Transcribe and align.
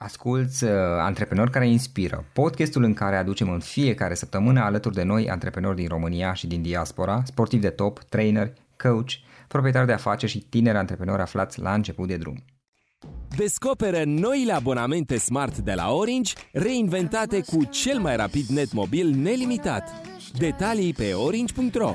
Asculți 0.00 0.64
uh, 0.64 0.70
Antreprenori 0.98 1.50
care 1.50 1.68
inspiră, 1.68 2.24
podcastul 2.32 2.82
în 2.82 2.94
care 2.94 3.16
aducem 3.16 3.50
în 3.50 3.60
fiecare 3.60 4.14
săptămână 4.14 4.60
alături 4.60 4.94
de 4.94 5.02
noi 5.02 5.30
antreprenori 5.30 5.76
din 5.76 5.88
România 5.88 6.32
și 6.32 6.46
din 6.46 6.62
diaspora, 6.62 7.22
sportivi 7.24 7.62
de 7.62 7.70
top, 7.70 7.98
trainer, 7.98 8.52
coach, 8.76 9.10
proprietari 9.48 9.86
de 9.86 9.92
afaceri 9.92 10.32
și 10.32 10.38
tineri 10.38 10.76
antreprenori 10.76 11.22
aflați 11.22 11.60
la 11.60 11.74
început 11.74 12.08
de 12.08 12.16
drum. 12.16 12.44
Descoperă 13.36 14.02
noile 14.04 14.52
abonamente 14.52 15.16
smart 15.16 15.58
de 15.58 15.72
la 15.72 15.92
Orange, 15.92 16.32
reinventate 16.52 17.40
cu 17.40 17.64
cel 17.64 17.98
mai 17.98 18.16
rapid 18.16 18.46
net 18.46 18.72
mobil 18.72 19.10
nelimitat. 19.10 19.90
Detalii 20.38 20.92
pe 20.92 21.12
orange.ro 21.12 21.94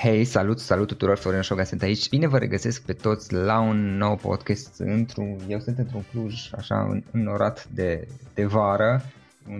Hei, 0.00 0.24
salut, 0.24 0.58
salut 0.58 0.86
tuturor, 0.86 1.16
Florin 1.16 1.40
Șoga 1.40 1.64
sunt 1.64 1.82
aici. 1.82 2.08
Bine 2.08 2.26
vă 2.26 2.38
regăsesc 2.38 2.82
pe 2.82 2.92
toți 2.92 3.32
la 3.32 3.60
un 3.60 3.96
nou 3.96 4.16
podcast 4.16 4.74
într-un, 4.78 5.38
eu 5.48 5.60
sunt 5.60 5.78
într-un 5.78 6.04
Cluj, 6.10 6.50
așa, 6.56 7.00
înorat 7.10 7.66
de, 7.68 8.08
de 8.34 8.44
vară, 8.44 9.02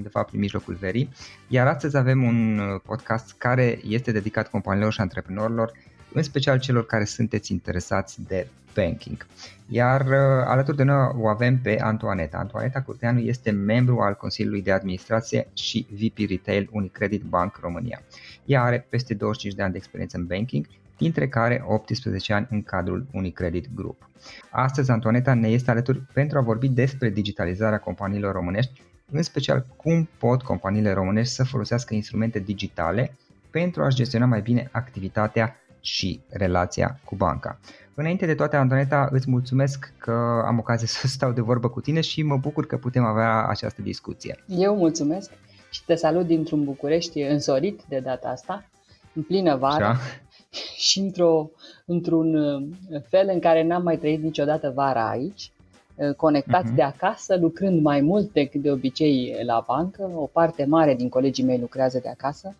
de 0.00 0.08
fapt 0.08 0.28
prin 0.28 0.41
mijlocul 0.41 0.75
verii. 0.75 1.11
Iar 1.48 1.67
astăzi 1.67 1.97
avem 1.97 2.22
un 2.22 2.61
podcast 2.84 3.34
care 3.39 3.78
este 3.89 4.12
dedicat 4.12 4.50
companiilor 4.50 4.92
și 4.92 5.00
antreprenorilor, 5.00 5.72
în 6.12 6.23
special 6.23 6.59
celor 6.59 6.87
care 6.87 7.05
sunteți 7.05 7.53
interesați 7.53 8.23
de 8.23 8.47
banking. 8.75 9.27
Iar 9.69 10.01
uh, 10.01 10.45
alături 10.47 10.77
de 10.77 10.83
noi 10.83 11.12
o 11.20 11.28
avem 11.28 11.59
pe 11.59 11.81
Antoaneta. 11.81 12.39
Antoaneta 12.39 12.81
Curteanu 12.81 13.19
este 13.19 13.51
membru 13.51 13.98
al 14.01 14.14
Consiliului 14.14 14.62
de 14.62 14.73
Administrație 14.73 15.48
și 15.53 15.86
VP 15.91 16.29
Retail 16.29 16.69
Unicredit 16.73 17.23
Bank 17.23 17.59
România. 17.62 18.03
Ea 18.45 18.62
are 18.62 18.86
peste 18.89 19.14
25 19.14 19.56
de 19.56 19.62
ani 19.62 19.73
de 19.73 19.79
experiență 19.79 20.17
în 20.17 20.27
banking, 20.27 20.67
dintre 20.98 21.29
care 21.29 21.64
18 21.67 22.33
ani 22.33 22.47
în 22.51 22.62
cadrul 22.62 23.06
Unicredit 23.12 23.69
Group. 23.75 24.09
Astăzi 24.51 24.91
Antoaneta 24.91 25.34
ne 25.34 25.48
este 25.48 25.70
alături 25.70 26.03
pentru 26.12 26.39
a 26.39 26.42
vorbi 26.42 26.69
despre 26.69 27.11
digitalizarea 27.11 27.79
companiilor 27.79 28.34
românești, 28.34 28.83
în 29.11 29.23
special 29.23 29.67
cum 29.77 30.09
pot 30.19 30.42
companiile 30.42 30.92
românești 30.92 31.33
să 31.33 31.45
folosească 31.45 31.95
instrumente 31.95 32.39
digitale 32.39 33.17
pentru 33.51 33.83
a-și 33.83 33.97
gestiona 33.97 34.27
mai 34.27 34.41
bine 34.41 34.69
activitatea 34.73 35.56
și 35.81 36.21
relația 36.29 37.01
cu 37.05 37.15
banca. 37.15 37.59
Înainte 37.95 38.27
de 38.27 38.34
toate, 38.34 38.57
Antoneta, 38.57 39.09
îți 39.12 39.31
mulțumesc 39.31 39.93
că 39.98 40.43
am 40.47 40.59
ocazie 40.59 40.87
să 40.98 41.07
stau 41.07 41.33
de 41.33 41.41
vorbă 41.41 41.69
cu 41.69 41.81
tine 41.81 42.01
și 42.01 42.23
mă 42.23 42.37
bucur 42.37 42.67
că 42.67 42.77
putem 42.77 43.05
avea 43.05 43.47
această 43.47 43.83
discuție. 43.83 44.45
Eu 44.47 44.77
mulțumesc 44.77 45.31
și 45.70 45.85
te 45.85 45.95
salut 45.95 46.27
dintr-un 46.27 46.64
București 46.64 47.20
însorit 47.20 47.80
de 47.89 47.98
data 47.98 48.29
asta, 48.29 48.64
în 49.13 49.23
plină 49.23 49.57
vară 49.57 49.85
Așa. 49.85 50.01
și 50.89 50.98
într-o, 50.98 51.51
într-un 51.86 52.35
uh, 52.35 52.69
fel 53.08 53.31
în 53.33 53.41
care 53.41 53.63
n-am 53.63 53.83
mai 53.83 53.97
trăit 53.97 54.23
niciodată 54.23 54.73
vara 54.75 55.08
aici, 55.08 55.51
uh, 55.95 56.14
conectați 56.14 56.73
uh-huh. 56.73 56.75
de 56.75 56.83
acasă, 56.83 57.36
lucrând 57.36 57.83
mai 57.83 58.01
mult 58.01 58.33
decât 58.33 58.63
de 58.63 58.70
obicei 58.70 59.36
la 59.45 59.64
bancă. 59.67 60.11
O 60.14 60.27
parte 60.27 60.64
mare 60.64 60.95
din 60.95 61.08
colegii 61.08 61.45
mei 61.45 61.58
lucrează 61.58 61.98
de 62.02 62.08
acasă 62.08 62.55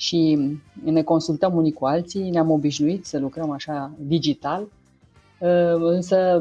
și 0.00 0.38
ne 0.84 1.02
consultăm 1.02 1.56
unii 1.56 1.72
cu 1.72 1.86
alții, 1.86 2.30
ne-am 2.30 2.50
obișnuit 2.50 3.06
să 3.06 3.18
lucrăm 3.18 3.50
așa 3.50 3.92
digital, 3.98 4.62
uh, 5.38 5.74
însă, 5.80 6.40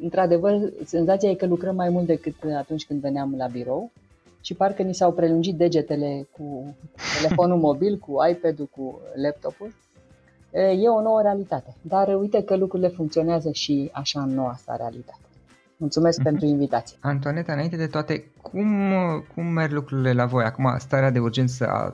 într-adevăr, 0.00 0.72
senzația 0.84 1.30
e 1.30 1.34
că 1.34 1.46
lucrăm 1.46 1.74
mai 1.74 1.88
mult 1.88 2.06
decât 2.06 2.34
atunci 2.56 2.86
când 2.86 3.00
veneam 3.00 3.34
la 3.36 3.46
birou 3.46 3.90
și 4.40 4.54
parcă 4.54 4.82
ni 4.82 4.94
s-au 4.94 5.12
prelungit 5.12 5.56
degetele 5.56 6.28
cu 6.32 6.76
telefonul 7.20 7.58
mobil, 7.68 7.98
cu 7.98 8.16
iPad-ul, 8.30 8.68
cu 8.76 9.00
laptopul. 9.22 9.72
Uh, 10.50 10.82
e 10.84 10.88
o 10.88 11.02
nouă 11.02 11.22
realitate, 11.22 11.76
dar 11.82 12.16
uite 12.20 12.42
că 12.42 12.56
lucrurile 12.56 12.88
funcționează 12.88 13.50
și 13.52 13.90
așa 13.92 14.22
în 14.22 14.34
noua 14.34 14.50
asta 14.50 14.76
realitate. 14.76 15.18
Mulțumesc 15.76 16.20
uh-huh. 16.20 16.24
pentru 16.24 16.46
invitație. 16.46 16.96
Antoneta, 17.00 17.52
înainte 17.52 17.76
de 17.76 17.86
toate, 17.86 18.24
cum, 18.42 18.66
cum 19.34 19.46
merg 19.46 19.72
lucrurile 19.72 20.12
la 20.12 20.26
voi? 20.26 20.44
Acum, 20.44 20.74
starea 20.78 21.10
de 21.10 21.18
urgență 21.18 21.66
a, 21.66 21.92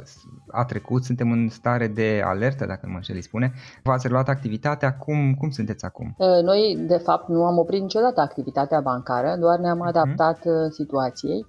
a 0.53 0.65
trecut, 0.65 1.05
suntem 1.05 1.33
în 1.33 1.49
stare 1.49 1.87
de 1.87 2.23
alertă, 2.25 2.67
dacă 2.67 2.81
nu 2.83 2.91
mă 2.91 2.97
înșel 2.97 3.21
spune. 3.21 3.53
V-ați 3.83 4.07
reluat 4.07 4.29
activitatea, 4.29 4.97
cum, 4.97 5.35
cum 5.35 5.51
sunteți 5.51 5.85
acum? 5.85 6.15
Uh, 6.19 6.43
noi, 6.43 6.79
de 6.87 6.97
fapt, 6.97 7.29
nu 7.29 7.45
am 7.45 7.59
oprit 7.59 7.81
niciodată 7.81 8.21
activitatea 8.21 8.81
bancară, 8.81 9.37
doar 9.39 9.59
ne-am 9.59 9.79
mhm. 9.79 9.87
adaptat 9.87 10.39
uh-huh. 10.39 10.71
situației 10.71 11.47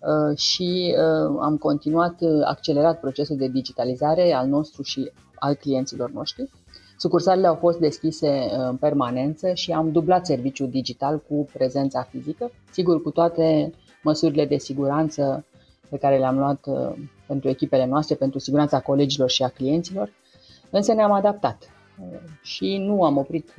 uh, 0.00 0.38
și 0.38 0.96
am 1.40 1.56
continuat 1.56 2.14
accelerat 2.44 3.00
procesul 3.00 3.36
de 3.36 3.48
digitalizare 3.48 4.32
al 4.32 4.46
nostru 4.46 4.82
și 4.82 5.10
al 5.34 5.54
clienților 5.54 6.10
noștri. 6.10 6.50
Sucursalele 7.02 7.46
au 7.46 7.54
fost 7.54 7.78
deschise 7.78 8.28
uh, 8.28 8.66
în 8.68 8.76
permanență 8.76 9.52
și 9.54 9.72
am 9.72 9.90
dublat 9.92 10.26
serviciul 10.26 10.68
digital 10.68 11.22
cu 11.28 11.46
prezența 11.52 12.02
fizică, 12.02 12.50
sigur 12.70 13.02
cu 13.02 13.10
toate 13.10 13.72
măsurile 14.02 14.46
de 14.46 14.56
siguranță 14.56 15.44
pe 15.92 15.98
care 15.98 16.18
le-am 16.18 16.38
luat 16.38 16.66
uh, 16.66 16.98
pentru 17.26 17.48
echipele 17.48 17.86
noastre, 17.86 18.14
pentru 18.14 18.38
siguranța 18.38 18.80
colegilor 18.80 19.30
și 19.30 19.42
a 19.42 19.48
clienților, 19.48 20.12
însă 20.70 20.92
ne-am 20.92 21.12
adaptat 21.12 21.70
uh, 21.98 22.18
și 22.42 22.76
nu 22.76 23.04
am 23.04 23.16
oprit 23.16 23.54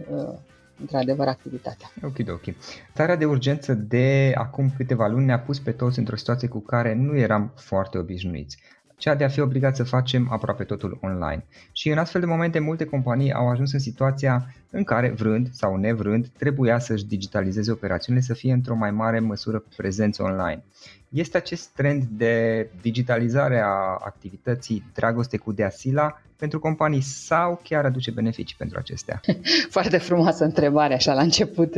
într-adevăr 0.79 1.27
activitatea. 1.27 1.87
Ok, 2.03 2.15
ok. 2.29 2.55
Starea 2.93 3.15
de 3.15 3.25
urgență 3.25 3.73
de 3.73 4.31
acum 4.35 4.71
câteva 4.77 5.07
luni 5.07 5.25
ne-a 5.25 5.39
pus 5.39 5.59
pe 5.59 5.71
toți 5.71 5.99
într-o 5.99 6.15
situație 6.15 6.47
cu 6.47 6.59
care 6.59 6.93
nu 6.93 7.17
eram 7.17 7.51
foarte 7.55 7.97
obișnuiți 7.97 8.57
cea 8.97 9.15
de 9.15 9.23
a 9.23 9.27
fi 9.27 9.39
obligat 9.39 9.75
să 9.75 9.83
facem 9.83 10.27
aproape 10.31 10.63
totul 10.63 10.97
online. 11.01 11.45
Și 11.71 11.89
în 11.89 11.97
astfel 11.97 12.21
de 12.21 12.27
momente 12.27 12.59
multe 12.59 12.85
companii 12.85 13.33
au 13.33 13.49
ajuns 13.49 13.73
în 13.73 13.79
situația 13.79 14.53
în 14.69 14.83
care, 14.83 15.09
vrând 15.09 15.47
sau 15.51 15.75
nevrând, 15.75 16.27
trebuia 16.37 16.79
să-și 16.79 17.05
digitalizeze 17.05 17.71
operațiunile 17.71 18.25
să 18.25 18.33
fie 18.33 18.53
într-o 18.53 18.75
mai 18.75 18.91
mare 18.91 19.19
măsură 19.19 19.63
prezență 19.75 20.23
online. 20.23 20.63
Este 21.09 21.37
acest 21.37 21.69
trend 21.69 22.03
de 22.03 22.69
digitalizare 22.81 23.59
a 23.59 23.97
activității 24.05 24.83
dragoste 24.93 25.37
cu 25.37 25.51
deasila 25.51 26.21
pentru 26.37 26.59
companii 26.59 27.01
sau 27.01 27.59
chiar 27.63 27.85
aduce 27.85 28.11
beneficii 28.11 28.55
pentru 28.57 28.77
acestea? 28.77 29.21
Foarte 29.75 29.97
frumoasă 29.97 30.43
întrebare 30.43 30.93
așa 30.93 31.13
la 31.13 31.21
început. 31.21 31.75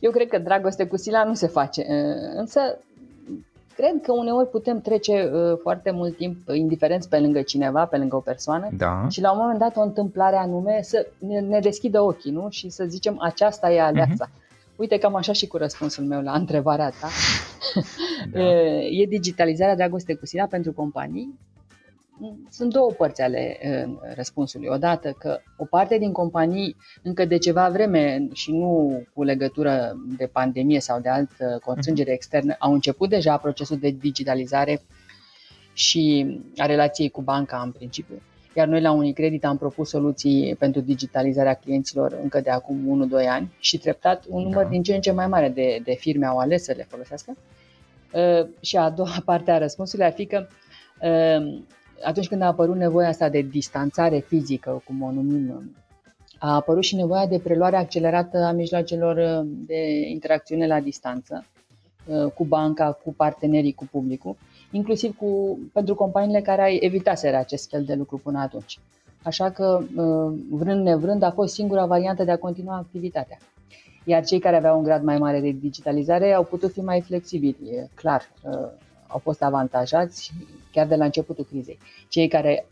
Eu 0.00 0.10
cred 0.10 0.28
că 0.28 0.38
dragoste 0.38 0.86
cu 0.86 0.96
sila 0.96 1.24
nu 1.24 1.34
se 1.34 1.46
face, 1.46 1.84
însă 2.36 2.60
Cred 3.76 4.00
că 4.02 4.12
uneori 4.12 4.48
putem 4.48 4.80
trece 4.80 5.30
uh, 5.32 5.58
foarte 5.62 5.90
mult 5.90 6.16
timp 6.16 6.48
indiferenți 6.52 7.08
pe 7.08 7.18
lângă 7.18 7.42
cineva, 7.42 7.86
pe 7.86 7.96
lângă 7.96 8.16
o 8.16 8.20
persoană 8.20 8.68
da. 8.76 9.06
și 9.10 9.20
la 9.20 9.32
un 9.32 9.38
moment 9.40 9.58
dat 9.58 9.76
o 9.76 9.80
întâmplare 9.80 10.36
anume 10.36 10.80
să 10.82 11.06
ne, 11.18 11.40
ne 11.40 11.58
deschidă 11.60 12.00
ochii 12.00 12.32
nu? 12.32 12.46
și 12.50 12.68
să 12.68 12.84
zicem 12.84 13.16
aceasta 13.20 13.72
e 13.72 13.80
aleasa. 13.80 14.26
Uh-huh. 14.28 14.42
Uite 14.76 14.98
cam 14.98 15.14
așa 15.14 15.32
și 15.32 15.46
cu 15.46 15.56
răspunsul 15.56 16.04
meu 16.04 16.22
la 16.22 16.32
întrebarea 16.32 16.92
ta. 17.00 17.08
Da. 18.32 18.40
e 19.00 19.06
digitalizarea 19.08 19.76
dragoste 19.76 20.14
cu 20.14 20.26
sila 20.26 20.46
pentru 20.46 20.72
companii 20.72 21.38
sunt 22.50 22.72
două 22.72 22.90
părți 22.90 23.22
ale 23.22 23.58
răspunsului. 24.14 24.68
Odată 24.70 25.16
că 25.18 25.38
o 25.56 25.64
parte 25.64 25.98
din 25.98 26.12
companii 26.12 26.76
încă 27.02 27.24
de 27.24 27.38
ceva 27.38 27.68
vreme 27.68 28.28
și 28.32 28.52
nu 28.52 29.02
cu 29.14 29.22
legătură 29.22 29.96
de 30.16 30.26
pandemie 30.26 30.80
sau 30.80 31.00
de 31.00 31.08
altă 31.08 31.60
constrângere 31.64 32.10
mhm. 32.10 32.16
externă 32.16 32.56
au 32.58 32.72
început 32.72 33.08
deja 33.08 33.36
procesul 33.36 33.78
de 33.78 33.90
digitalizare 33.90 34.80
și 35.72 36.26
a 36.56 36.66
relației 36.66 37.08
cu 37.08 37.22
banca 37.22 37.60
în 37.64 37.70
principiu. 37.70 38.22
Iar 38.56 38.68
noi 38.68 38.80
la 38.80 38.92
Unicredit 38.92 39.44
am 39.44 39.58
propus 39.58 39.88
soluții 39.88 40.56
pentru 40.58 40.80
digitalizarea 40.80 41.54
clienților 41.54 42.18
încă 42.22 42.40
de 42.40 42.50
acum 42.50 43.08
1-2 43.22 43.28
ani 43.28 43.52
și 43.58 43.78
treptat 43.78 44.24
un 44.28 44.42
număr 44.42 44.62
da. 44.62 44.68
din 44.68 44.82
ce 44.82 44.94
în 44.94 45.00
ce 45.00 45.10
mai 45.10 45.26
mare 45.26 45.48
de, 45.48 45.80
de 45.84 45.94
firme 45.94 46.26
au 46.26 46.38
ales 46.38 46.64
să 46.64 46.72
le 46.76 46.86
folosească. 46.88 47.36
Uh, 48.12 48.46
și 48.60 48.76
a 48.76 48.90
doua 48.90 49.16
parte 49.24 49.50
a 49.50 49.58
răspunsului 49.58 50.04
ar 50.04 50.12
fi 50.12 50.26
că 50.26 50.46
uh, 51.00 51.62
atunci 52.02 52.28
când 52.28 52.42
a 52.42 52.46
apărut 52.46 52.76
nevoia 52.76 53.08
asta 53.08 53.28
de 53.28 53.40
distanțare 53.40 54.18
fizică, 54.18 54.82
cum 54.86 55.02
o 55.02 55.10
numim 55.10 55.74
a 56.38 56.54
apărut 56.54 56.82
și 56.82 56.96
nevoia 56.96 57.26
de 57.26 57.38
preluare 57.38 57.76
accelerată 57.76 58.38
a 58.38 58.52
mijloacelor 58.52 59.16
uh, 59.16 59.50
de 59.66 60.08
interacțiune 60.08 60.66
la 60.66 60.80
distanță 60.80 61.46
uh, 62.06 62.30
cu 62.32 62.44
banca, 62.44 62.98
cu 63.04 63.14
partenerii, 63.14 63.72
cu 63.72 63.88
publicul, 63.90 64.36
inclusiv 64.70 65.16
cu, 65.16 65.58
pentru 65.72 65.94
companiile 65.94 66.40
care 66.40 66.84
evitaseră 66.84 67.36
acest 67.36 67.68
fel 67.70 67.84
de 67.84 67.94
lucru 67.94 68.18
până 68.18 68.38
atunci. 68.38 68.78
Așa 69.22 69.50
că, 69.50 69.80
uh, 69.96 70.38
vrând 70.50 70.84
nevrând, 70.84 71.22
a 71.22 71.30
fost 71.30 71.54
singura 71.54 71.86
variantă 71.86 72.24
de 72.24 72.30
a 72.30 72.38
continua 72.38 72.76
activitatea. 72.76 73.38
Iar 74.04 74.24
cei 74.24 74.38
care 74.38 74.56
aveau 74.56 74.78
un 74.78 74.84
grad 74.84 75.02
mai 75.02 75.18
mare 75.18 75.40
de 75.40 75.50
digitalizare 75.50 76.32
au 76.32 76.44
putut 76.44 76.72
fi 76.72 76.80
mai 76.80 77.00
flexibili, 77.00 77.68
e 77.70 77.88
clar, 77.94 78.22
au 79.06 79.18
fost 79.18 79.42
avantajați 79.42 80.32
chiar 80.72 80.86
de 80.86 80.94
la 80.94 81.04
începutul 81.04 81.44
crizei. 81.44 81.78
Cei 82.08 82.28
care 82.28 82.66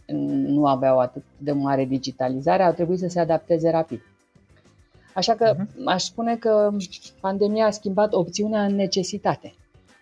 nu 0.46 0.67
aveau 0.67 0.99
atât 0.99 1.23
de 1.38 1.52
mare 1.52 1.84
digitalizare 1.84 2.62
au 2.62 2.73
trebuit 2.73 2.99
să 2.99 3.08
se 3.08 3.20
adapteze 3.20 3.70
rapid. 3.70 4.00
Așa 5.14 5.34
că 5.34 5.55
uh-huh. 5.55 5.84
aș 5.84 6.02
spune 6.02 6.37
că 6.37 6.70
pandemia 7.20 7.67
a 7.67 7.70
schimbat 7.70 8.12
opțiunea 8.12 8.64
în 8.64 8.75
necesitate. 8.75 9.55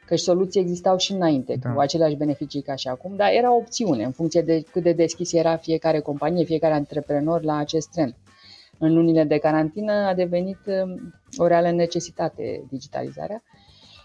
Că 0.06 0.16
soluții 0.16 0.60
existau 0.60 0.96
și 0.96 1.12
înainte, 1.12 1.56
da. 1.62 1.70
cu 1.70 1.80
aceleași 1.80 2.16
beneficii 2.16 2.62
ca 2.62 2.74
și 2.74 2.88
acum, 2.88 3.16
dar 3.16 3.30
era 3.32 3.54
opțiune 3.54 4.04
în 4.04 4.10
funcție 4.10 4.42
de 4.42 4.62
cât 4.70 4.82
de 4.82 4.92
deschis 4.92 5.32
era 5.32 5.56
fiecare 5.56 6.00
companie, 6.00 6.44
fiecare 6.44 6.74
antreprenor 6.74 7.42
la 7.42 7.56
acest 7.56 7.90
trend. 7.90 8.14
În 8.78 8.94
lunile 8.94 9.24
de 9.24 9.38
carantină 9.38 9.92
a 9.92 10.14
devenit 10.14 10.58
um, 10.66 11.14
o 11.36 11.46
reală 11.46 11.70
necesitate 11.70 12.64
digitalizarea 12.68 13.42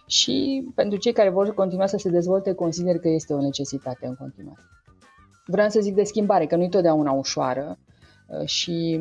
și 0.06 0.68
pentru 0.76 0.98
cei 0.98 1.14
care 1.14 1.30
vor 1.30 1.54
continua 1.54 1.86
să 1.86 1.98
se 1.98 2.10
dezvolte, 2.10 2.54
consider 2.54 3.00
că 3.00 3.08
este 3.08 3.34
o 3.34 3.42
necesitate 3.42 4.06
în 4.06 4.16
continuare. 4.16 4.60
Vreau 5.46 5.70
să 5.70 5.80
zic 5.80 5.96
de 5.96 6.04
schimbare, 6.04 6.46
că 6.46 6.56
nu 6.56 6.64
e 6.64 6.68
totdeauna 6.68 7.12
ușoară 7.12 7.78
uh, 8.28 8.48
și 8.48 9.00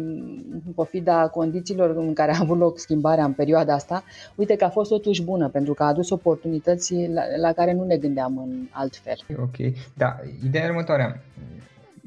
în 0.50 0.72
pofida 0.74 1.28
condițiilor 1.28 1.96
în 1.96 2.14
care 2.14 2.32
a 2.32 2.38
avut 2.40 2.58
loc 2.58 2.78
schimbarea 2.78 3.24
în 3.24 3.32
perioada 3.32 3.74
asta, 3.74 4.04
uite 4.34 4.56
că 4.56 4.64
a 4.64 4.68
fost 4.68 4.90
totuși 4.90 5.22
bună, 5.22 5.48
pentru 5.48 5.74
că 5.74 5.82
a 5.82 5.86
adus 5.86 6.10
oportunități 6.10 6.94
la, 7.06 7.22
la 7.40 7.52
care 7.52 7.72
nu 7.72 7.84
ne 7.84 7.96
gândeam 7.96 8.38
în 8.38 8.66
alt 8.70 8.96
fel. 8.96 9.38
Ok, 9.40 9.74
da, 9.94 10.16
ideea 10.44 10.68
următoarea. 10.68 11.22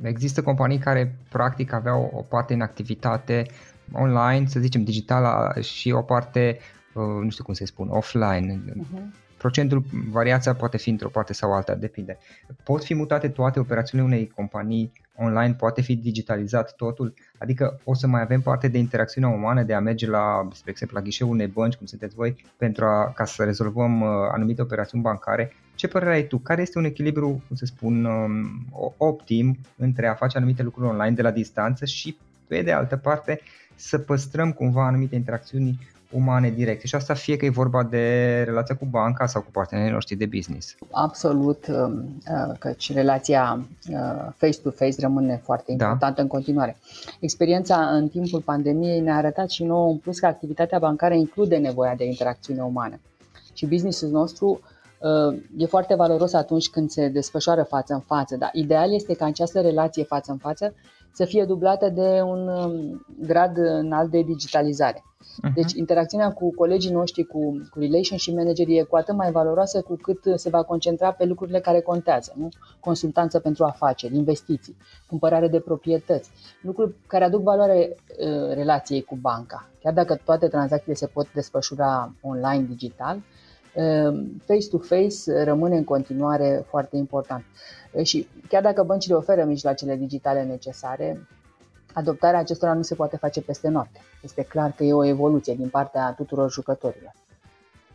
Există 0.03 0.41
companii 0.41 0.77
care 0.77 1.15
practic 1.29 1.73
aveau 1.73 2.11
o 2.13 2.21
parte 2.21 2.53
în 2.53 2.61
activitate 2.61 3.45
online, 3.91 4.47
să 4.47 4.59
zicem 4.59 4.83
digitală 4.83 5.61
și 5.61 5.91
o 5.91 6.01
parte 6.01 6.57
Uh, 6.59 6.76
nu 7.01 7.29
știu 7.29 7.43
cum 7.43 7.53
să 7.53 7.65
spun, 7.65 7.87
offline. 7.89 8.61
Uh-huh. 8.69 9.25
Procentul, 9.37 9.83
variația 10.09 10.53
poate 10.53 10.77
fi 10.77 10.89
într-o 10.89 11.09
parte 11.09 11.33
sau 11.33 11.53
alta, 11.53 11.75
depinde. 11.75 12.17
Pot 12.63 12.83
fi 12.83 12.93
mutate 12.93 13.29
toate 13.29 13.59
operațiunile 13.59 14.09
unei 14.09 14.27
companii 14.27 14.91
online, 15.15 15.53
poate 15.53 15.81
fi 15.81 15.95
digitalizat 15.95 16.75
totul, 16.75 17.13
adică 17.37 17.79
o 17.83 17.93
să 17.93 18.07
mai 18.07 18.21
avem 18.21 18.41
parte 18.41 18.67
de 18.67 18.77
interacțiune 18.77 19.27
umană, 19.27 19.63
de 19.63 19.73
a 19.73 19.79
merge 19.79 20.07
la, 20.07 20.47
spre 20.53 20.71
exemplu, 20.71 20.97
la 20.97 21.03
ghișeul 21.03 21.31
unei 21.31 21.47
bănci, 21.47 21.75
cum 21.75 21.85
sunteți 21.85 22.15
voi, 22.15 22.35
pentru 22.57 22.85
a, 22.85 23.11
ca 23.15 23.25
să 23.25 23.43
rezolvăm 23.43 24.01
uh, 24.01 24.07
anumite 24.31 24.61
operațiuni 24.61 25.03
bancare. 25.03 25.53
Ce 25.75 25.87
părere 25.87 26.13
ai 26.13 26.27
tu? 26.27 26.37
Care 26.37 26.61
este 26.61 26.77
un 26.77 26.85
echilibru, 26.85 27.43
cum 27.47 27.55
să 27.55 27.65
spun, 27.65 28.05
um, 28.05 28.93
optim 28.97 29.57
între 29.77 30.07
a 30.07 30.13
face 30.13 30.37
anumite 30.37 30.63
lucruri 30.63 30.87
online 30.87 31.15
de 31.15 31.21
la 31.21 31.31
distanță 31.31 31.85
și, 31.85 32.17
pe 32.47 32.61
de 32.61 32.71
altă 32.71 32.97
parte, 32.97 33.39
să 33.75 33.97
păstrăm 33.97 34.51
cumva 34.51 34.85
anumite 34.85 35.15
interacțiuni 35.15 35.79
umane 36.11 36.49
directe 36.49 36.87
și 36.87 36.95
asta 36.95 37.13
fie 37.13 37.37
că 37.37 37.45
e 37.45 37.49
vorba 37.49 37.83
de 37.83 38.41
relația 38.45 38.75
cu 38.75 38.85
banca 38.85 39.25
sau 39.25 39.41
cu 39.41 39.51
partenerii 39.51 39.91
noștri 39.91 40.15
de 40.15 40.25
business. 40.25 40.75
Absolut, 40.91 41.67
um, 41.67 42.19
uh, 42.31 42.55
căci 42.59 42.93
relația 42.93 43.67
uh, 43.89 44.31
face-to-face 44.35 44.95
rămâne 44.99 45.41
foarte 45.43 45.65
da. 45.65 45.71
importantă 45.71 46.15
da. 46.15 46.21
în 46.21 46.27
continuare. 46.27 46.77
Experiența 47.19 47.75
în 47.75 48.07
timpul 48.07 48.41
pandemiei 48.41 48.99
ne-a 48.99 49.15
arătat 49.15 49.49
și 49.49 49.63
nouă 49.63 49.89
în 49.91 49.97
plus 49.97 50.19
că 50.19 50.25
activitatea 50.25 50.79
bancară 50.79 51.13
include 51.13 51.57
nevoia 51.57 51.95
de 51.95 52.05
interacțiune 52.05 52.61
umană 52.61 52.99
și 53.57 53.65
businessul 53.65 54.09
nostru 54.09 54.59
uh, 54.99 55.41
e 55.57 55.65
foarte 55.65 55.95
valoros 55.95 56.33
atunci 56.33 56.69
când 56.69 56.89
se 56.89 57.07
desfășoară 57.07 57.63
față 57.63 57.93
în 57.93 57.99
față, 57.99 58.35
dar 58.35 58.49
ideal 58.53 58.93
este 58.93 59.13
ca 59.13 59.25
această 59.25 59.61
relație 59.61 60.03
față 60.03 60.31
în 60.31 60.37
față 60.37 60.73
să 61.17 61.25
fie 61.25 61.45
dublată 61.45 61.89
de 61.89 62.21
un 62.21 62.47
um, 62.47 63.05
grad 63.19 63.57
înalt 63.57 64.11
de 64.11 64.21
digitalizare. 64.21 65.03
Uh-huh. 65.03 65.53
Deci 65.53 65.73
interacțiunea 65.73 66.31
cu 66.31 66.53
colegii 66.55 66.91
noștri, 66.91 67.23
cu, 67.23 67.39
cu 67.69 67.79
relationship 67.79 68.35
managerii 68.35 68.77
e 68.77 68.83
cu 68.83 68.95
atât 68.95 69.15
mai 69.15 69.31
valoroasă 69.31 69.81
cu 69.81 69.95
cât 70.01 70.19
se 70.35 70.49
va 70.49 70.63
concentra 70.63 71.11
pe 71.11 71.25
lucrurile 71.25 71.59
care 71.59 71.81
contează, 71.81 72.33
nu? 72.35 72.49
Consultanță 72.79 73.39
pentru 73.39 73.63
afaceri, 73.63 74.15
investiții, 74.15 74.77
cumpărare 75.07 75.47
de 75.47 75.59
proprietăți, 75.59 76.29
lucruri 76.61 76.95
care 77.07 77.23
aduc 77.23 77.41
valoare 77.41 77.95
uh, 77.95 78.53
relației 78.53 79.01
cu 79.01 79.15
banca. 79.21 79.69
Chiar 79.83 79.93
dacă 79.93 80.19
toate 80.23 80.47
tranzacțiile 80.47 80.95
se 80.95 81.07
pot 81.07 81.33
desfășura 81.33 82.13
online, 82.21 82.65
digital, 82.69 83.15
uh, 83.15 83.23
face-to-face 84.45 85.43
rămâne 85.43 85.77
în 85.77 85.83
continuare 85.83 86.65
foarte 86.67 86.97
important. 86.97 87.43
Uh, 87.91 88.03
și 88.03 88.27
chiar 88.47 88.61
dacă 88.61 88.83
băncile 88.83 89.15
oferă 89.15 89.43
mijloacele 89.43 89.95
digitale 89.95 90.43
necesare, 90.43 91.27
adoptarea 91.93 92.39
acestora 92.39 92.73
nu 92.73 92.81
se 92.81 92.95
poate 92.95 93.17
face 93.17 93.41
peste 93.41 93.67
noapte. 93.67 93.99
Este 94.23 94.43
clar 94.43 94.71
că 94.71 94.83
e 94.83 94.93
o 94.93 95.05
evoluție 95.05 95.53
din 95.53 95.69
partea 95.69 96.13
tuturor 96.13 96.51
jucătorilor. 96.51 97.13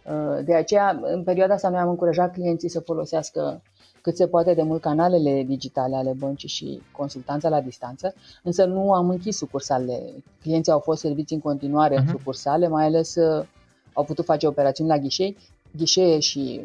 Uh, 0.05 0.45
de 0.45 0.55
aceea, 0.55 1.01
în 1.03 1.23
perioada 1.23 1.55
asta, 1.55 1.69
noi 1.69 1.81
am 1.81 1.89
încurajat 1.89 2.33
clienții 2.33 2.69
să 2.69 2.81
folosească 2.81 3.63
cât 4.01 4.17
se 4.17 4.27
poate 4.27 4.55
de 4.55 4.63
mult 4.63 4.81
canalele 4.81 5.43
digitale 5.43 5.97
ale 5.97 6.13
băncii 6.19 6.49
și 6.49 6.83
consultanța 6.93 7.49
la 7.49 7.61
distanță, 7.61 8.15
însă 8.43 8.65
nu 8.65 8.93
am 8.93 9.09
închis 9.09 9.37
sucursalele. 9.37 10.13
Clienții 10.41 10.73
au 10.73 10.79
fost 10.79 11.01
serviți 11.01 11.33
în 11.33 11.41
continuare 11.41 11.95
uh-huh. 11.95 11.99
în 11.99 12.05
mhm. 12.05 12.17
sucursale, 12.17 12.69
mai 12.69 12.85
ales 12.85 13.15
uh, 13.15 13.47
au 13.93 14.05
putut 14.05 14.25
face 14.25 14.47
operațiuni 14.47 14.91
la 14.91 14.99
ghișei, 14.99 15.37
ghișee 15.77 16.19
și 16.19 16.61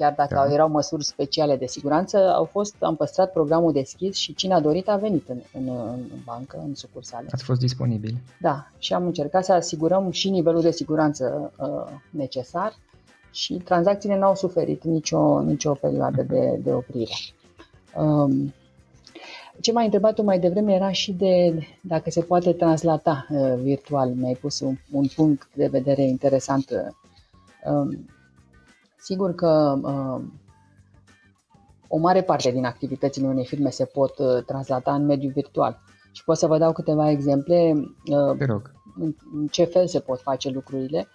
chiar 0.00 0.14
dacă 0.16 0.34
da. 0.34 0.52
erau 0.52 0.68
măsuri 0.68 1.04
speciale 1.04 1.56
de 1.56 1.66
siguranță, 1.66 2.16
au 2.34 2.44
fost, 2.44 2.74
am 2.78 2.96
păstrat 2.96 3.32
programul 3.32 3.72
deschis 3.72 4.16
și 4.16 4.34
cine 4.34 4.54
a 4.54 4.60
dorit 4.60 4.88
a 4.88 4.96
venit 4.96 5.28
în, 5.28 5.38
în, 5.52 5.68
în 6.12 6.18
bancă, 6.24 6.62
în 6.66 6.74
sucursale. 6.74 7.26
Ați 7.32 7.44
fost 7.44 7.60
disponibil. 7.60 8.16
Da, 8.40 8.70
și 8.78 8.92
am 8.92 9.06
încercat 9.06 9.44
să 9.44 9.52
asigurăm 9.52 10.10
și 10.10 10.30
nivelul 10.30 10.60
de 10.60 10.70
siguranță 10.70 11.52
uh, 11.58 11.92
necesar 12.10 12.74
și 13.32 13.54
tranzacțiile 13.54 14.18
n-au 14.18 14.34
suferit 14.34 14.84
nicio, 14.84 15.40
nicio 15.40 15.72
perioadă 15.72 16.22
de, 16.22 16.60
de 16.62 16.72
oprire. 16.72 17.14
Um, 17.96 18.54
ce 19.60 19.72
m-ai 19.72 19.84
întrebat 19.84 20.14
tu 20.14 20.22
mai 20.22 20.38
devreme 20.38 20.74
era 20.74 20.92
și 20.92 21.12
de 21.12 21.58
dacă 21.80 22.10
se 22.10 22.20
poate 22.20 22.52
translata 22.52 23.26
uh, 23.30 23.54
virtual. 23.62 24.08
Mi-ai 24.08 24.34
pus 24.34 24.60
un, 24.60 24.76
un 24.90 25.06
punct 25.14 25.48
de 25.54 25.66
vedere 25.66 26.02
interesant. 26.02 26.70
Uh, 27.64 27.98
Sigur 29.00 29.34
că 29.34 29.78
uh, 29.82 30.22
o 31.88 31.98
mare 31.98 32.22
parte 32.22 32.50
din 32.50 32.64
activitățile 32.64 33.26
unei 33.26 33.46
firme 33.46 33.70
se 33.70 33.84
pot 33.84 34.18
uh, 34.18 34.44
translata 34.46 34.94
în 34.94 35.04
mediul 35.04 35.32
virtual. 35.32 35.80
Și 36.12 36.24
pot 36.24 36.36
să 36.36 36.46
vă 36.46 36.58
dau 36.58 36.72
câteva 36.72 37.10
exemple 37.10 37.72
uh, 38.06 38.36
Te 38.38 38.44
rog. 38.44 38.72
În, 38.98 39.14
în 39.34 39.46
ce 39.46 39.64
fel 39.64 39.86
se 39.86 40.00
pot 40.00 40.20
face 40.20 40.50
lucrurile, 40.50 41.08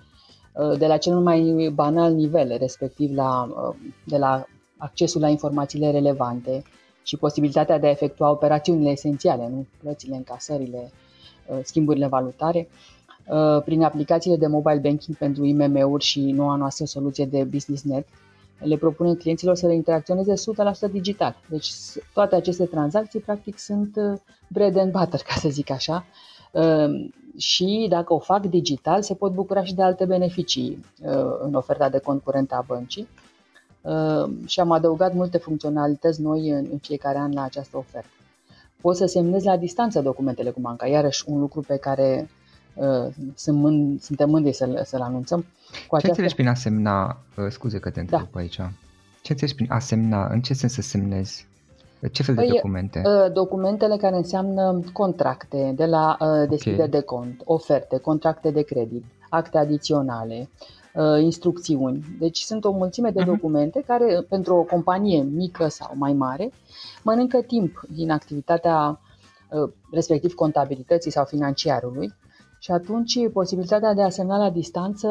uh, 0.53 0.77
de 0.77 0.87
la 0.87 0.97
cel 0.97 1.19
mai 1.19 1.71
banal 1.73 2.13
nivel, 2.13 2.57
respectiv 2.57 3.15
la, 3.15 3.43
uh, 3.43 3.75
de 4.05 4.17
la 4.17 4.45
accesul 4.77 5.21
la 5.21 5.29
informațiile 5.29 5.91
relevante 5.91 6.63
și 7.03 7.17
posibilitatea 7.17 7.79
de 7.79 7.87
a 7.87 7.89
efectua 7.89 8.29
operațiunile 8.29 8.89
esențiale, 8.89 9.47
nu? 9.49 9.65
plățile, 9.81 10.15
încasările, 10.15 10.91
uh, 11.47 11.59
schimburile 11.63 12.07
valutare, 12.07 12.67
Uh, 12.67 12.94
prin 13.65 13.83
aplicațiile 13.83 14.35
de 14.37 14.47
mobile 14.47 14.79
banking 14.79 15.17
pentru 15.17 15.45
IMM-uri 15.45 16.03
și 16.03 16.21
noua 16.31 16.55
noastră 16.55 16.85
soluție 16.85 17.25
de 17.25 17.43
BusinessNet, 17.43 18.07
le 18.59 18.77
propunem 18.77 19.15
clienților 19.15 19.55
să 19.55 19.67
le 19.67 19.73
interacționeze 19.73 20.33
100% 20.89 20.91
digital. 20.91 21.35
Deci 21.49 21.71
toate 22.13 22.35
aceste 22.35 22.65
tranzacții 22.65 23.19
practic 23.19 23.57
sunt 23.59 23.95
uh, 23.95 24.19
bread 24.47 24.77
and 24.77 24.91
butter, 24.91 25.19
ca 25.19 25.33
să 25.39 25.49
zic 25.49 25.69
așa, 25.69 26.05
uh, 26.51 27.09
și 27.37 27.85
dacă 27.89 28.13
o 28.13 28.19
fac 28.19 28.45
digital 28.45 29.01
se 29.01 29.13
pot 29.13 29.33
bucura 29.33 29.63
și 29.63 29.73
de 29.73 29.81
alte 29.81 30.05
beneficii 30.05 30.85
în 31.41 31.53
oferta 31.53 31.89
de 31.89 31.99
concurent 31.99 32.51
a 32.51 32.63
băncii 32.67 33.07
și 34.45 34.59
am 34.59 34.71
adăugat 34.71 35.13
multe 35.13 35.37
funcționalități 35.37 36.21
noi 36.21 36.49
în 36.49 36.77
fiecare 36.81 37.17
an 37.17 37.33
la 37.33 37.43
această 37.43 37.77
ofertă. 37.77 38.09
Poți 38.81 38.97
să 38.97 39.05
semnezi 39.05 39.45
la 39.45 39.57
distanță 39.57 40.01
documentele 40.01 40.49
cu 40.49 40.59
banca, 40.59 40.87
iarăși 40.87 41.23
un 41.27 41.39
lucru 41.39 41.61
pe 41.61 41.77
care 41.77 42.29
Uh, 42.29 42.44
sunt 43.35 43.57
mân- 43.57 43.99
suntem 43.99 44.29
mândri 44.29 44.53
să-l, 44.53 44.81
să-l 44.85 45.01
anunțăm. 45.01 45.45
Cu 45.87 45.95
această... 45.95 45.99
Ce 46.01 46.07
înțelegi 46.07 46.35
prin 46.35 46.47
a 46.47 46.53
semna, 46.53 47.17
uh, 47.37 47.45
scuze 47.49 47.79
că 47.79 47.89
te 47.89 47.99
întreb 47.99 48.27
da. 48.31 48.39
aici, 48.39 48.55
ce 49.21 49.31
înțelegi 49.31 49.55
prin 49.55 49.71
a 49.71 49.79
semna, 49.79 50.27
în 50.27 50.41
ce 50.41 50.53
sens 50.53 50.73
să 50.73 50.81
semnezi? 50.81 51.47
Ce 52.11 52.23
fel 52.23 52.35
de 52.35 52.41
păi, 52.41 52.49
documente? 52.49 53.01
Uh, 53.05 53.31
documentele 53.33 53.97
care 53.97 54.15
înseamnă 54.15 54.79
contracte 54.93 55.73
de 55.75 55.85
la 55.85 56.17
deschidere 56.49 56.83
okay. 56.83 56.99
de 56.99 57.01
cont, 57.01 57.41
oferte, 57.45 57.97
contracte 57.97 58.51
de 58.51 58.61
credit, 58.61 59.03
acte 59.29 59.57
adiționale, 59.57 60.49
instrucțiuni. 61.21 62.15
Deci 62.19 62.39
sunt 62.39 62.65
o 62.65 62.71
mulțime 62.71 63.09
de 63.09 63.21
uh-huh. 63.21 63.25
documente 63.25 63.83
care, 63.87 64.25
pentru 64.29 64.55
o 64.55 64.63
companie 64.63 65.21
mică 65.21 65.67
sau 65.67 65.91
mai 65.95 66.13
mare, 66.13 66.51
mănâncă 67.03 67.41
timp 67.41 67.81
din 67.89 68.11
activitatea 68.11 68.99
respectiv 69.91 70.33
contabilității 70.33 71.11
sau 71.11 71.25
financiarului 71.25 72.13
Și 72.65 72.71
atunci 72.71 73.29
posibilitatea 73.33 73.93
de 73.93 74.01
a 74.01 74.09
semna 74.09 74.37
la 74.37 74.49
distanță 74.49 75.07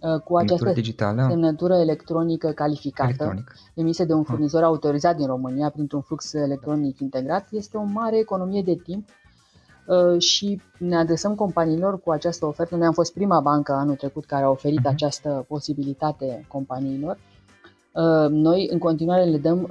Uh, 0.00 0.20
cu 0.20 0.36
această 0.36 0.72
digitală. 0.72 1.26
semnătură 1.28 1.74
electronică 1.74 2.50
calificată 2.50 3.08
Electronic. 3.08 3.54
emisă 3.74 4.04
de 4.04 4.12
un 4.12 4.20
ah. 4.20 4.26
furnizor 4.28 4.62
autorizat 4.62 5.16
din 5.16 5.26
România 5.26 5.70
printr-un 5.70 6.00
flux 6.00 6.32
electronic 6.32 7.00
integrat 7.00 7.48
este 7.50 7.76
o 7.76 7.82
mare 7.82 8.18
economie 8.18 8.62
de 8.62 8.74
timp 8.74 9.08
uh, 9.86 10.20
și 10.20 10.60
ne 10.78 10.96
adresăm 10.96 11.34
companiilor 11.34 12.00
cu 12.00 12.10
această 12.10 12.46
ofertă. 12.46 12.76
Noi 12.76 12.86
am 12.86 12.92
fost 12.92 13.12
prima 13.12 13.40
bancă 13.40 13.72
anul 13.72 13.94
trecut 13.94 14.24
care 14.24 14.44
a 14.44 14.50
oferit 14.50 14.80
uh-huh. 14.80 14.90
această 14.90 15.44
posibilitate 15.48 16.44
companiilor. 16.48 17.18
Uh, 17.92 18.28
noi 18.28 18.68
în 18.72 18.78
continuare 18.78 19.24
le 19.24 19.38
dăm 19.38 19.70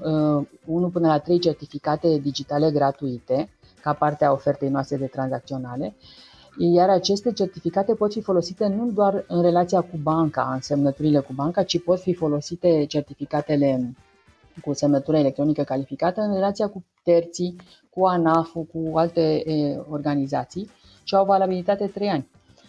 1 0.66 0.90
până 0.90 1.08
la 1.08 1.20
3 1.20 1.40
certificate 1.40 2.18
digitale 2.18 2.72
gratuite 2.72 3.50
ca 3.82 3.94
parte 3.94 4.26
a 4.26 4.32
ofertei 4.32 4.70
noastre 4.70 4.98
de 4.98 5.06
tranzacționale 5.06 5.96
iar 6.58 6.90
aceste 6.90 7.32
certificate 7.32 7.94
pot 7.94 8.12
fi 8.12 8.22
folosite 8.22 8.68
nu 8.68 8.92
doar 8.92 9.24
în 9.28 9.42
relația 9.42 9.82
cu 9.82 9.98
banca, 10.02 10.52
în 10.54 10.62
semnăturile 10.62 11.20
cu 11.20 11.34
banca, 11.34 11.64
ci 11.64 11.84
pot 11.84 12.00
fi 12.00 12.14
folosite 12.14 12.86
certificatele 12.86 13.94
cu 14.62 14.74
semnătură 14.74 15.18
electronică 15.18 15.64
calificată 15.64 16.22
în 16.22 16.34
relația 16.34 16.68
cu 16.68 16.84
terții, 17.04 17.56
cu 17.90 18.06
ANAF, 18.06 18.52
cu 18.52 18.98
alte 18.98 19.22
e, 19.22 19.84
organizații 19.90 20.70
și 21.04 21.16
au 21.16 21.26
valabilitate 21.26 21.88
3 21.88 22.10
ani. 22.10 22.28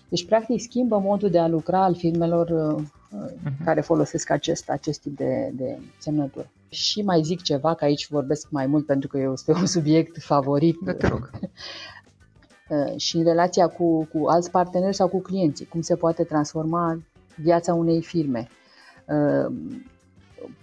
Deci, 0.08 0.26
practic, 0.26 0.60
schimbă 0.60 0.98
modul 0.98 1.30
de 1.30 1.38
a 1.38 1.48
lucra 1.48 1.84
al 1.84 1.94
firmelor 1.94 2.74
uh-huh. 2.74 3.64
care 3.64 3.80
folosesc 3.80 4.30
acest, 4.30 4.70
acest 4.70 5.00
tip 5.00 5.16
de, 5.16 5.50
de 5.54 5.78
semnătură. 5.98 6.50
Și 6.68 7.02
mai 7.02 7.22
zic 7.22 7.42
ceva, 7.42 7.74
că 7.74 7.84
aici 7.84 8.08
vorbesc 8.08 8.50
mai 8.50 8.66
mult 8.66 8.86
pentru 8.86 9.08
că 9.08 9.30
este 9.32 9.52
un 9.52 9.66
subiect 9.66 10.22
favorit. 10.22 10.76
Da, 10.84 10.94
te 10.94 11.06
rog. 11.06 11.30
Uh, 12.70 12.92
și 12.96 13.16
în 13.16 13.24
relația 13.24 13.66
cu, 13.66 14.04
cu 14.04 14.26
alți 14.26 14.50
parteneri 14.50 14.94
sau 14.94 15.08
cu 15.08 15.20
clienții, 15.20 15.66
cum 15.66 15.80
se 15.80 15.96
poate 15.96 16.24
transforma 16.24 17.02
viața 17.36 17.74
unei 17.74 18.02
firme. 18.02 18.48
Uh, 19.06 19.54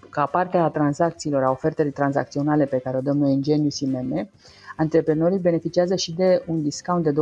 ca 0.09 0.25
parte 0.25 0.57
a 0.57 0.69
tranzacțiilor, 0.69 1.43
a 1.43 1.49
ofertei 1.49 1.91
tranzacționale 1.91 2.65
pe 2.65 2.77
care 2.77 2.97
o 2.97 3.01
dăm 3.01 3.17
noi 3.17 3.33
în 3.33 3.41
Genius 3.41 3.79
IMM, 3.79 4.29
antreprenorii 4.77 5.39
beneficiază 5.39 5.95
și 5.95 6.13
de 6.13 6.43
un 6.47 6.61
discount 6.61 7.03
de 7.03 7.11
20% 7.11 7.13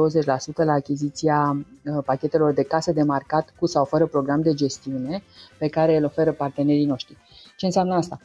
la 0.55 0.71
achiziția 0.71 1.65
uh, 1.85 2.03
pachetelor 2.05 2.53
de 2.53 2.63
casă 2.63 2.91
de 2.91 3.03
marcat 3.03 3.53
cu 3.59 3.65
sau 3.65 3.85
fără 3.85 4.05
program 4.05 4.41
de 4.41 4.53
gestiune 4.53 5.23
pe 5.59 5.67
care 5.67 5.97
îl 5.97 6.03
oferă 6.03 6.31
partenerii 6.31 6.85
noștri. 6.85 7.17
Ce 7.57 7.65
înseamnă 7.65 7.95
asta? 7.95 8.19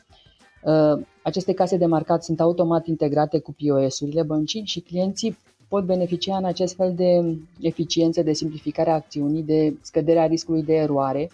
Aceste 1.23 1.53
case 1.53 1.77
de 1.77 1.87
marcat 1.87 2.25
sunt 2.25 2.41
automat 2.41 2.87
integrate 2.87 3.39
cu 3.39 3.53
POS-urile 3.53 4.23
băncii 4.23 4.65
și 4.65 4.81
clienții 4.81 5.39
pot 5.71 5.85
beneficia 5.85 6.37
în 6.37 6.45
acest 6.45 6.75
fel 6.75 6.95
de 6.95 7.39
eficiență, 7.61 8.23
de 8.23 8.33
simplificare 8.33 8.91
a 8.91 8.95
acțiunii, 8.95 9.43
de 9.43 9.77
scăderea 9.81 10.27
riscului 10.27 10.63
de 10.63 10.75
eroare 10.75 11.31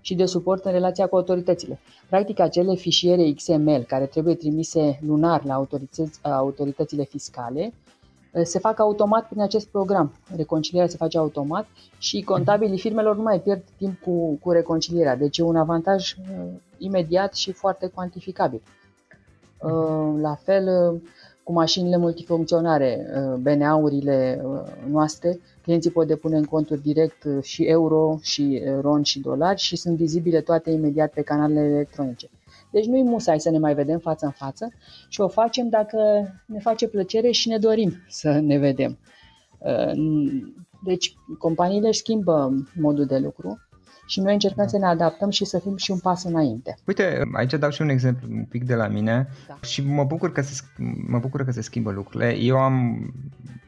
și 0.00 0.14
de 0.14 0.24
suport 0.24 0.64
în 0.64 0.72
relația 0.72 1.06
cu 1.06 1.16
autoritățile. 1.16 1.78
Practic, 2.08 2.40
acele 2.40 2.74
fișiere 2.74 3.32
XML 3.32 3.84
care 3.86 4.06
trebuie 4.06 4.34
trimise 4.34 5.00
lunar 5.06 5.44
la 5.44 5.54
autorități, 5.54 6.20
autoritățile 6.22 7.04
fiscale 7.04 7.72
eh, 8.32 8.44
se 8.44 8.58
fac 8.58 8.78
automat 8.78 9.28
prin 9.28 9.40
acest 9.40 9.68
program. 9.68 10.12
Reconcilierea 10.36 10.90
se 10.90 10.96
face 10.96 11.18
automat 11.18 11.66
și 11.98 12.22
contabilii 12.22 12.78
firmelor 12.78 13.16
nu 13.16 13.22
mai 13.22 13.40
pierd 13.40 13.62
timp 13.76 14.00
cu, 14.00 14.38
cu 14.42 14.50
reconcilierea. 14.50 15.16
Deci 15.16 15.38
e 15.38 15.42
un 15.42 15.56
avantaj 15.56 16.12
uh, 16.12 16.46
imediat 16.78 17.34
și 17.34 17.52
foarte 17.52 17.86
cuantificabil. 17.86 18.62
Uh, 19.62 20.20
la 20.20 20.34
fel, 20.34 20.92
uh, 20.92 21.00
cu 21.46 21.52
mașinile 21.52 21.96
multifuncționare, 21.96 23.06
uh, 23.14 23.38
BNA-urile 23.40 24.42
uh, 24.44 24.60
noastre, 24.90 25.40
clienții 25.62 25.90
pot 25.90 26.06
depune 26.06 26.36
în 26.36 26.44
conturi 26.44 26.82
direct 26.82 27.24
uh, 27.24 27.42
și 27.42 27.62
euro, 27.62 28.18
și 28.22 28.62
ron, 28.80 29.02
și 29.02 29.20
dolari 29.20 29.60
și 29.60 29.76
sunt 29.76 29.96
vizibile 29.96 30.40
toate 30.40 30.70
imediat 30.70 31.12
pe 31.12 31.22
canalele 31.22 31.66
electronice. 31.74 32.28
Deci 32.70 32.86
nu-i 32.86 33.02
musai 33.02 33.40
să 33.40 33.50
ne 33.50 33.58
mai 33.58 33.74
vedem 33.74 33.98
față 33.98 34.24
în 34.24 34.30
față 34.30 34.72
și 35.08 35.20
o 35.20 35.28
facem 35.28 35.68
dacă 35.68 35.98
ne 36.46 36.58
face 36.58 36.88
plăcere 36.88 37.30
și 37.30 37.48
ne 37.48 37.58
dorim 37.58 37.92
să 38.08 38.38
ne 38.38 38.58
vedem. 38.58 38.98
Deci 40.84 41.14
companiile 41.38 41.88
își 41.88 41.98
schimbă 41.98 42.54
modul 42.80 43.04
de 43.04 43.18
lucru 43.18 43.58
și 44.06 44.20
noi 44.20 44.32
încercăm 44.32 44.64
da. 44.64 44.70
să 44.70 44.78
ne 44.78 44.86
adaptăm 44.86 45.30
și 45.30 45.44
să 45.44 45.58
fim 45.58 45.76
și 45.76 45.90
un 45.90 45.98
pas 45.98 46.24
înainte. 46.24 46.76
Uite, 46.84 47.22
aici 47.32 47.54
dau 47.54 47.70
și 47.70 47.82
un 47.82 47.88
exemplu 47.88 48.28
un 48.30 48.44
pic 48.44 48.64
de 48.64 48.74
la 48.74 48.86
mine 48.86 49.28
da. 49.48 49.58
și 49.62 49.82
mă 49.82 50.04
bucur, 50.04 50.32
că 50.32 50.40
se, 50.40 50.62
mă 51.06 51.18
bucur 51.18 51.44
că 51.44 51.50
se 51.50 51.60
schimbă 51.60 51.90
lucrurile. 51.90 52.36
Eu 52.36 52.58
am 52.58 53.06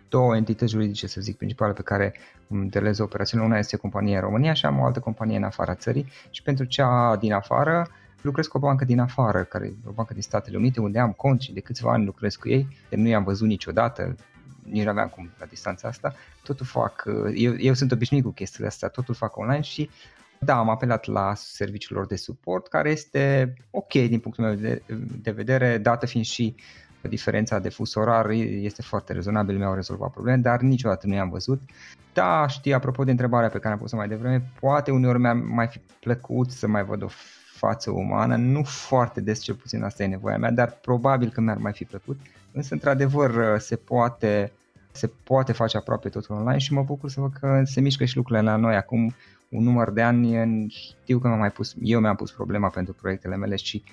două 0.08 0.36
entități 0.36 0.72
juridice, 0.72 1.06
să 1.06 1.20
zic, 1.20 1.36
principale 1.36 1.72
pe 1.72 1.82
care 1.82 2.14
îmi 2.48 2.70
derulez 2.70 2.98
operațiunile. 2.98 3.48
Una 3.48 3.58
este 3.58 3.76
o 3.76 3.78
companie 3.78 4.14
în 4.14 4.20
România 4.20 4.52
și 4.52 4.66
am 4.66 4.78
o 4.78 4.84
altă 4.84 5.00
companie 5.00 5.36
în 5.36 5.42
afara 5.42 5.74
țării 5.74 6.06
și 6.30 6.42
pentru 6.42 6.64
cea 6.64 7.16
din 7.16 7.32
afară 7.32 7.88
lucrez 8.20 8.46
cu 8.46 8.56
o 8.56 8.60
bancă 8.60 8.84
din 8.84 9.00
afară, 9.00 9.42
care 9.42 9.66
e 9.66 9.74
o 9.86 9.92
bancă 9.92 10.12
din 10.12 10.22
Statele 10.22 10.56
Unite, 10.56 10.80
unde 10.80 10.98
am 10.98 11.12
cont 11.12 11.40
și 11.40 11.52
de 11.52 11.60
câțiva 11.60 11.92
ani 11.92 12.04
lucrez 12.04 12.36
cu 12.36 12.48
ei, 12.48 12.68
de 12.88 12.96
nu 12.96 13.06
i-am 13.06 13.24
văzut 13.24 13.48
niciodată, 13.48 14.16
nici 14.62 14.84
nu 14.84 14.90
aveam 14.90 15.08
cum 15.08 15.30
la 15.38 15.46
distanța 15.46 15.88
asta, 15.88 16.14
totul 16.42 16.66
fac, 16.66 17.04
eu, 17.34 17.54
eu 17.58 17.74
sunt 17.74 17.92
obișnuit 17.92 18.24
cu 18.24 18.30
chestiile 18.30 18.66
astea, 18.66 18.88
totul 18.88 19.14
fac 19.14 19.36
online 19.36 19.60
și 19.60 19.90
da, 20.38 20.58
am 20.58 20.68
apelat 20.68 21.04
la 21.04 21.32
serviciul 21.34 21.96
lor 21.96 22.06
de 22.06 22.16
suport, 22.16 22.68
care 22.68 22.90
este 22.90 23.54
ok 23.70 23.92
din 23.92 24.18
punctul 24.18 24.44
meu 24.44 24.54
de, 24.54 24.82
de 25.22 25.30
vedere, 25.30 25.78
dată 25.78 26.06
fiind 26.06 26.26
și 26.26 26.54
diferența 27.00 27.58
de 27.58 27.68
fus 27.68 27.94
orar 27.94 28.30
este 28.30 28.82
foarte 28.82 29.12
rezonabil, 29.12 29.56
mi-au 29.56 29.74
rezolvat 29.74 30.10
probleme, 30.10 30.42
dar 30.42 30.60
niciodată 30.60 31.06
nu 31.06 31.14
i-am 31.14 31.30
văzut. 31.30 31.60
Da, 32.12 32.46
știi, 32.46 32.72
apropo 32.72 33.04
de 33.04 33.10
întrebarea 33.10 33.48
pe 33.48 33.58
care 33.58 33.74
am 33.74 33.80
pus-o 33.80 33.96
mai 33.96 34.08
devreme, 34.08 34.50
poate 34.60 34.90
uneori 34.90 35.18
mi-a 35.18 35.34
mai 35.34 35.66
fi 35.66 35.80
plăcut 36.00 36.50
să 36.50 36.66
mai 36.66 36.84
văd 36.84 37.02
o 37.02 37.08
față 37.58 37.90
umană, 37.90 38.36
nu 38.36 38.62
foarte 38.62 39.20
des, 39.20 39.40
cel 39.40 39.54
puțin 39.54 39.82
asta 39.82 40.02
e 40.02 40.06
nevoia 40.06 40.38
mea, 40.38 40.50
dar 40.50 40.78
probabil 40.80 41.30
că 41.30 41.40
mi-ar 41.40 41.56
mai 41.56 41.72
fi 41.72 41.84
plăcut, 41.84 42.20
însă 42.52 42.74
într-adevăr 42.74 43.58
se 43.58 43.76
poate, 43.76 44.52
se 44.92 45.10
poate 45.22 45.52
face 45.52 45.76
aproape 45.76 46.08
totul 46.08 46.34
online 46.34 46.58
și 46.58 46.72
mă 46.72 46.82
bucur 46.82 47.10
să 47.10 47.20
văd 47.20 47.32
că 47.40 47.62
se 47.64 47.80
mișcă 47.80 48.04
și 48.04 48.16
lucrurile 48.16 48.50
la 48.50 48.56
noi 48.56 48.76
acum 48.76 49.14
un 49.48 49.62
număr 49.62 49.90
de 49.90 50.02
ani 50.02 50.66
știu 50.68 51.18
că 51.18 51.28
m-am 51.28 51.38
mai 51.38 51.50
pus, 51.50 51.74
eu 51.82 52.00
mi-am 52.00 52.16
pus 52.16 52.32
problema 52.32 52.68
pentru 52.68 52.94
proiectele 52.94 53.36
mele 53.36 53.56
și 53.56 53.84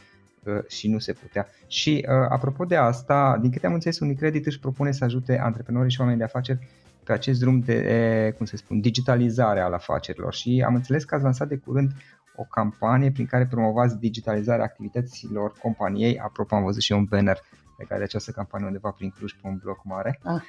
uh, 0.43 0.67
și 0.67 0.89
nu 0.89 0.99
se 0.99 1.13
putea. 1.13 1.47
Și 1.67 2.05
uh, 2.07 2.27
apropo 2.29 2.65
de 2.65 2.75
asta, 2.75 3.37
din 3.41 3.51
câte 3.51 3.67
am 3.67 3.73
înțeles, 3.73 3.99
Unicredit 3.99 4.45
își 4.45 4.59
propune 4.59 4.91
să 4.91 5.03
ajute 5.03 5.39
antreprenorii 5.39 5.91
și 5.91 5.99
oamenii 5.99 6.19
de 6.19 6.25
afaceri 6.25 6.67
pe 7.03 7.13
acest 7.13 7.39
drum 7.39 7.59
de, 7.59 8.33
cum 8.37 8.45
se 8.45 8.57
spun, 8.57 8.81
digitalizare 8.81 9.59
al 9.59 9.73
afacerilor 9.73 10.33
și 10.33 10.63
am 10.65 10.75
înțeles 10.75 11.03
că 11.03 11.15
ați 11.15 11.23
lansat 11.23 11.47
de 11.47 11.57
curând 11.57 11.91
o 12.35 12.43
campanie 12.43 13.11
prin 13.11 13.25
care 13.25 13.47
promovați 13.49 13.99
digitalizarea 13.99 14.65
activităților 14.65 15.53
companiei. 15.61 16.19
Apropo, 16.19 16.55
am 16.55 16.63
văzut 16.63 16.81
și 16.81 16.91
un 16.91 17.03
banner 17.03 17.39
legat 17.77 17.97
de 17.97 18.03
această 18.03 18.31
campanie 18.31 18.67
undeva 18.67 18.89
prin 18.89 19.09
Cluj 19.09 19.31
pe 19.31 19.47
un 19.47 19.59
bloc 19.63 19.83
mare. 19.83 20.19
Ah, 20.23 20.41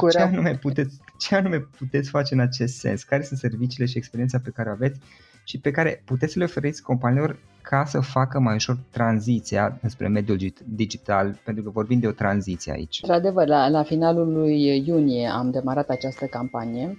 uh, 0.00 0.10
ce, 0.10 0.18
anume 0.18 0.54
puteți, 0.56 1.00
ce 1.18 1.34
anume 1.34 1.58
puteți 1.58 2.10
face 2.10 2.34
în 2.34 2.40
acest 2.40 2.74
sens? 2.74 3.02
Care 3.02 3.22
sunt 3.22 3.38
serviciile 3.38 3.86
și 3.86 3.96
experiența 3.96 4.38
pe 4.38 4.50
care 4.50 4.68
o 4.68 4.72
aveți 4.72 5.00
și 5.44 5.58
pe 5.58 5.70
care 5.70 6.02
puteți 6.04 6.32
să 6.32 6.38
le 6.38 6.44
oferiți 6.44 6.82
companiilor 6.82 7.38
ca 7.62 7.84
să 7.84 8.00
facă 8.00 8.38
mai 8.38 8.54
ușor 8.54 8.78
tranziția 8.90 9.80
spre 9.86 10.08
mediul 10.08 10.38
digital, 10.64 11.40
pentru 11.44 11.62
că 11.62 11.70
vorbim 11.70 11.98
de 11.98 12.06
o 12.06 12.10
tranziție 12.10 12.72
aici. 12.72 13.00
Într-adevăr, 13.02 13.46
la, 13.46 13.68
la 13.68 13.82
finalul 13.82 14.32
lui 14.32 14.84
iunie 14.86 15.26
am 15.26 15.50
demarat 15.50 15.88
această 15.88 16.26
campanie 16.26 16.86
uh, 16.88 16.96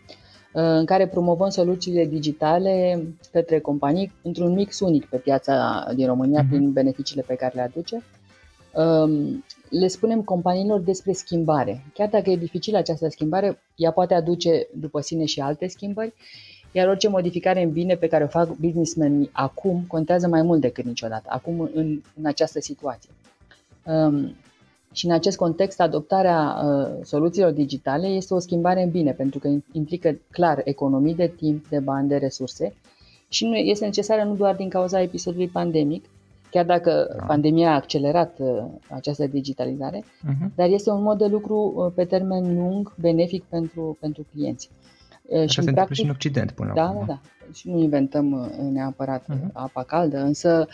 în 0.53 0.86
care 0.86 1.08
promovăm 1.08 1.50
soluțiile 1.50 2.06
digitale 2.06 3.03
către 3.32 3.60
companii 3.60 4.12
într-un 4.22 4.53
mix 4.53 4.80
unic 4.80 5.06
pe 5.06 5.18
piața 5.18 5.86
din 5.96 6.08
România 6.08 6.44
uh-huh. 6.44 6.50
prin 6.50 6.72
beneficiile 6.72 7.24
pe 7.27 7.36
care 7.36 7.51
le 7.56 7.62
aduce. 7.62 8.03
Um, 8.75 9.44
le 9.70 9.88
spunem 9.88 10.22
companiilor 10.22 10.80
despre 10.80 11.12
schimbare. 11.12 11.86
Chiar 11.94 12.10
dacă 12.10 12.30
e 12.30 12.36
dificilă 12.36 12.77
această 12.77 13.08
schimbare, 13.10 13.60
ea 13.75 13.92
poate 13.92 14.13
aduce 14.13 14.68
după 14.75 15.01
sine 15.01 15.25
și 15.25 15.39
alte 15.39 15.68
schimbări, 15.68 16.13
iar 16.72 16.88
orice 16.88 17.08
modificare 17.08 17.62
în 17.62 17.72
bine 17.72 17.96
pe 17.96 18.08
care 18.08 18.24
o 18.24 18.27
fac 18.27 18.56
businessmenii 18.56 19.30
acum 19.32 19.84
contează 19.88 20.27
mai 20.27 20.42
mult 20.42 20.62
decât 20.62 20.86
niciodată, 20.86 21.25
acum 21.30 21.70
în, 21.74 22.01
în 22.20 22.25
această 22.25 22.60
situație. 22.60 23.10
Um, 23.86 24.36
și 24.92 25.06
în 25.06 25.12
acest 25.12 25.38
context, 25.38 25.80
adoptarea 25.80 26.62
uh, 26.63 27.03
soluțiilor 27.03 27.51
digitale 27.51 28.08
este 28.08 28.34
o 28.34 28.39
schimbare 28.39 28.84
în 28.84 28.89
bine, 28.89 29.12
pentru 29.12 29.39
că 29.39 29.48
implică 29.72 30.20
clar 30.32 30.62
economii 30.63 31.15
de 31.15 31.27
timp, 31.27 31.68
de 31.68 31.80
bani, 31.80 32.08
de 32.08 32.18
resurse 32.18 32.74
și 33.27 33.46
nu 33.46 33.56
este 33.56 33.86
necesară 33.86 34.24
nu 34.24 34.36
doar 34.36 34.56
din 34.56 34.70
cauza 34.70 35.01
episodului 35.01 35.48
pandemic, 35.48 36.06
chiar 36.53 36.65
dacă 36.65 37.15
da. 37.17 37.25
pandemia 37.25 37.72
a 37.72 37.75
accelerat 37.75 38.39
uh, 38.39 38.63
această 38.89 39.27
digitalizare, 39.27 40.03
uh-huh. 40.03 40.55
dar 40.55 40.69
este 40.69 40.89
un 40.89 41.01
mod 41.01 41.17
de 41.17 41.25
lucru 41.25 41.74
uh, 41.75 41.91
pe 41.95 42.05
termen 42.05 42.55
lung 42.55 42.95
benefic 43.00 43.43
pentru, 43.43 43.98
pentru 44.00 44.25
clienți. 44.31 44.69
Uh, 45.24 45.38
Așa 45.38 45.45
și 45.45 45.62
se 45.62 45.69
întâmplă 45.69 45.93
și 45.93 46.03
în 46.03 46.10
Occident 46.10 46.51
până 46.51 46.72
da, 46.75 46.83
la 46.83 46.89
urmă. 46.89 47.03
Da, 47.07 47.19
da. 47.45 47.51
Și 47.53 47.69
nu 47.69 47.79
inventăm 47.79 48.31
uh, 48.31 48.72
neapărat 48.72 49.24
uh-huh. 49.24 49.51
apa 49.53 49.83
caldă, 49.83 50.17
însă 50.17 50.67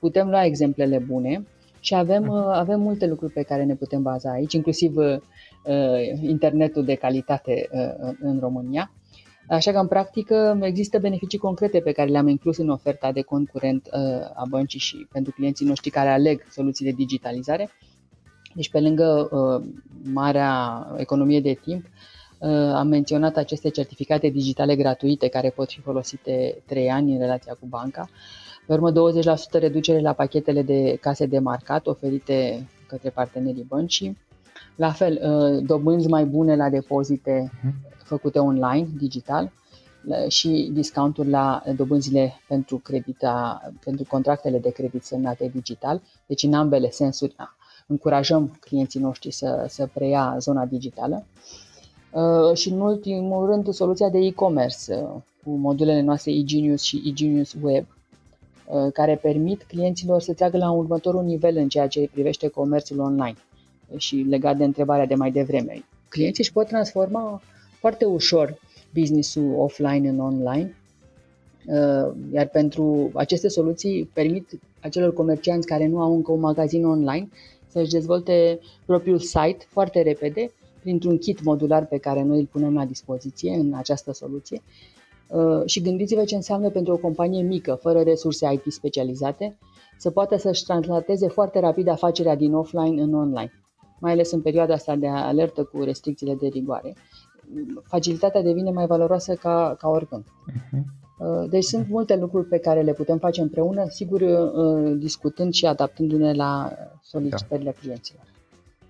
putem 0.00 0.28
lua 0.28 0.44
exemplele 0.44 0.98
bune 0.98 1.46
și 1.80 1.94
avem, 1.94 2.22
uh-huh. 2.22 2.54
avem 2.54 2.80
multe 2.80 3.06
lucruri 3.06 3.32
pe 3.32 3.42
care 3.42 3.64
ne 3.64 3.74
putem 3.74 4.02
baza 4.02 4.30
aici, 4.30 4.52
inclusiv 4.52 4.96
uh, 4.96 5.18
internetul 6.20 6.84
de 6.84 6.94
calitate 6.94 7.68
uh, 7.72 8.12
în 8.20 8.38
România. 8.40 8.90
Așa 9.48 9.72
că, 9.72 9.78
în 9.78 9.86
practică, 9.86 10.58
există 10.62 10.98
beneficii 10.98 11.38
concrete 11.38 11.80
pe 11.80 11.92
care 11.92 12.10
le-am 12.10 12.28
inclus 12.28 12.56
în 12.56 12.68
oferta 12.68 13.12
de 13.12 13.22
cont 13.22 13.48
curent 13.50 13.88
uh, 13.92 14.30
a 14.34 14.44
băncii 14.48 14.80
și 14.80 15.06
pentru 15.12 15.32
clienții 15.32 15.66
noștri 15.66 15.90
care 15.90 16.08
aleg 16.08 16.46
soluții 16.50 16.84
de 16.84 16.90
digitalizare. 16.90 17.70
Deci, 18.54 18.70
pe 18.70 18.80
lângă 18.80 19.28
uh, 19.30 19.66
marea 20.12 20.86
economie 20.96 21.40
de 21.40 21.58
timp, 21.62 21.84
uh, 22.38 22.48
am 22.50 22.86
menționat 22.86 23.36
aceste 23.36 23.68
certificate 23.68 24.28
digitale 24.28 24.76
gratuite 24.76 25.28
care 25.28 25.50
pot 25.50 25.68
fi 25.70 25.80
folosite 25.80 26.62
3 26.66 26.90
ani 26.90 27.12
în 27.12 27.18
relația 27.18 27.56
cu 27.60 27.66
banca. 27.66 28.08
Pe 28.66 28.72
urmă, 28.72 28.92
20% 28.92 28.94
reducere 29.50 30.00
la 30.00 30.12
pachetele 30.12 30.62
de 30.62 30.96
case 31.00 31.26
de 31.26 31.38
marcat 31.38 31.86
oferite 31.86 32.68
către 32.86 33.10
partenerii 33.10 33.64
băncii. 33.68 34.18
La 34.76 34.90
fel, 34.90 35.20
dobânzi 35.66 36.08
mai 36.08 36.24
bune 36.24 36.56
la 36.56 36.68
depozite 36.68 37.52
mhm 37.62 37.74
făcute 38.04 38.38
online, 38.38 38.88
digital, 38.98 39.52
și 40.28 40.70
discounturi 40.72 41.28
la 41.28 41.62
dobânzile 41.76 42.32
pentru, 42.48 42.78
credita, 42.78 43.62
pentru 43.84 44.04
contractele 44.08 44.58
de 44.58 44.70
credit 44.70 45.04
semnate 45.04 45.50
digital. 45.54 46.02
Deci, 46.26 46.42
în 46.42 46.54
ambele 46.54 46.90
sensuri, 46.90 47.36
încurajăm 47.86 48.56
clienții 48.60 49.00
noștri 49.00 49.30
să, 49.30 49.64
să 49.68 49.88
preia 49.92 50.36
zona 50.38 50.64
digitală. 50.64 51.24
Uh, 52.10 52.56
și, 52.56 52.68
în 52.68 52.80
ultimul 52.80 53.46
rând, 53.46 53.72
soluția 53.72 54.08
de 54.08 54.18
e-commerce 54.18 54.94
uh, 54.94 55.20
cu 55.44 55.50
modulele 55.50 56.00
noastre 56.00 56.32
eGenius 56.32 56.82
și 56.82 57.02
eGenius 57.06 57.54
Web, 57.62 57.84
uh, 58.66 58.92
care 58.92 59.16
permit 59.16 59.62
clienților 59.62 60.20
să 60.20 60.32
treacă 60.32 60.56
la 60.56 60.70
următorul 60.70 61.22
nivel 61.22 61.56
în 61.56 61.68
ceea 61.68 61.88
ce 61.88 62.08
privește 62.12 62.48
comerțul 62.48 62.98
online 62.98 63.36
și 63.96 64.16
legat 64.16 64.56
de 64.56 64.64
întrebarea 64.64 65.06
de 65.06 65.14
mai 65.14 65.30
devreme. 65.30 65.84
Clienții 66.08 66.42
își 66.42 66.52
pot 66.52 66.66
transforma 66.66 67.42
foarte 67.78 68.04
ușor 68.04 68.58
business-ul 68.94 69.54
offline 69.58 70.08
în 70.08 70.18
online, 70.18 70.76
uh, 71.66 72.14
iar 72.32 72.48
pentru 72.48 73.10
aceste 73.14 73.48
soluții 73.48 74.10
permit 74.12 74.60
acelor 74.80 75.12
comercianți 75.12 75.66
care 75.66 75.86
nu 75.86 76.00
au 76.00 76.14
încă 76.14 76.32
un 76.32 76.40
magazin 76.40 76.84
online 76.84 77.28
să-și 77.66 77.90
dezvolte 77.90 78.60
propriul 78.86 79.18
site 79.18 79.66
foarte 79.68 80.02
repede 80.02 80.50
printr-un 80.80 81.18
kit 81.18 81.42
modular 81.42 81.86
pe 81.86 81.98
care 81.98 82.22
noi 82.22 82.38
îl 82.38 82.46
punem 82.46 82.74
la 82.74 82.84
dispoziție 82.84 83.54
în 83.54 83.74
această 83.74 84.12
soluție. 84.12 84.62
Uh, 85.28 85.62
și 85.64 85.80
gândiți-vă 85.80 86.24
ce 86.24 86.34
înseamnă 86.34 86.70
pentru 86.70 86.92
o 86.92 86.96
companie 86.96 87.42
mică, 87.42 87.78
fără 87.82 88.00
resurse 88.00 88.52
IT 88.52 88.72
specializate, 88.72 89.58
să 89.98 90.10
poată 90.10 90.36
să-și 90.36 90.64
translateze 90.64 91.28
foarte 91.28 91.60
rapid 91.60 91.88
afacerea 91.88 92.36
din 92.36 92.54
offline 92.54 93.02
în 93.02 93.14
online, 93.14 93.52
mai 94.04 94.12
ales 94.12 94.30
în 94.30 94.40
perioada 94.40 94.74
asta 94.74 94.96
de 94.96 95.08
alertă 95.08 95.64
cu 95.64 95.82
restricțiile 95.82 96.34
de 96.34 96.46
rigoare 96.46 96.94
facilitatea 97.82 98.42
devine 98.42 98.70
mai 98.70 98.86
valoroasă 98.86 99.34
ca, 99.34 99.76
ca 99.78 99.88
oricând. 99.88 100.24
Uh-huh. 100.24 101.48
Deci 101.48 101.64
sunt 101.64 101.88
multe 101.88 102.16
lucruri 102.16 102.48
pe 102.48 102.58
care 102.58 102.82
le 102.82 102.92
putem 102.92 103.18
face 103.18 103.40
împreună, 103.40 103.84
sigur 103.88 104.20
uh, 104.20 104.96
discutând 104.98 105.52
și 105.52 105.66
adaptându-ne 105.66 106.32
la 106.32 106.72
solicitările 107.02 107.70
da. 107.70 107.80
clienților. 107.80 108.22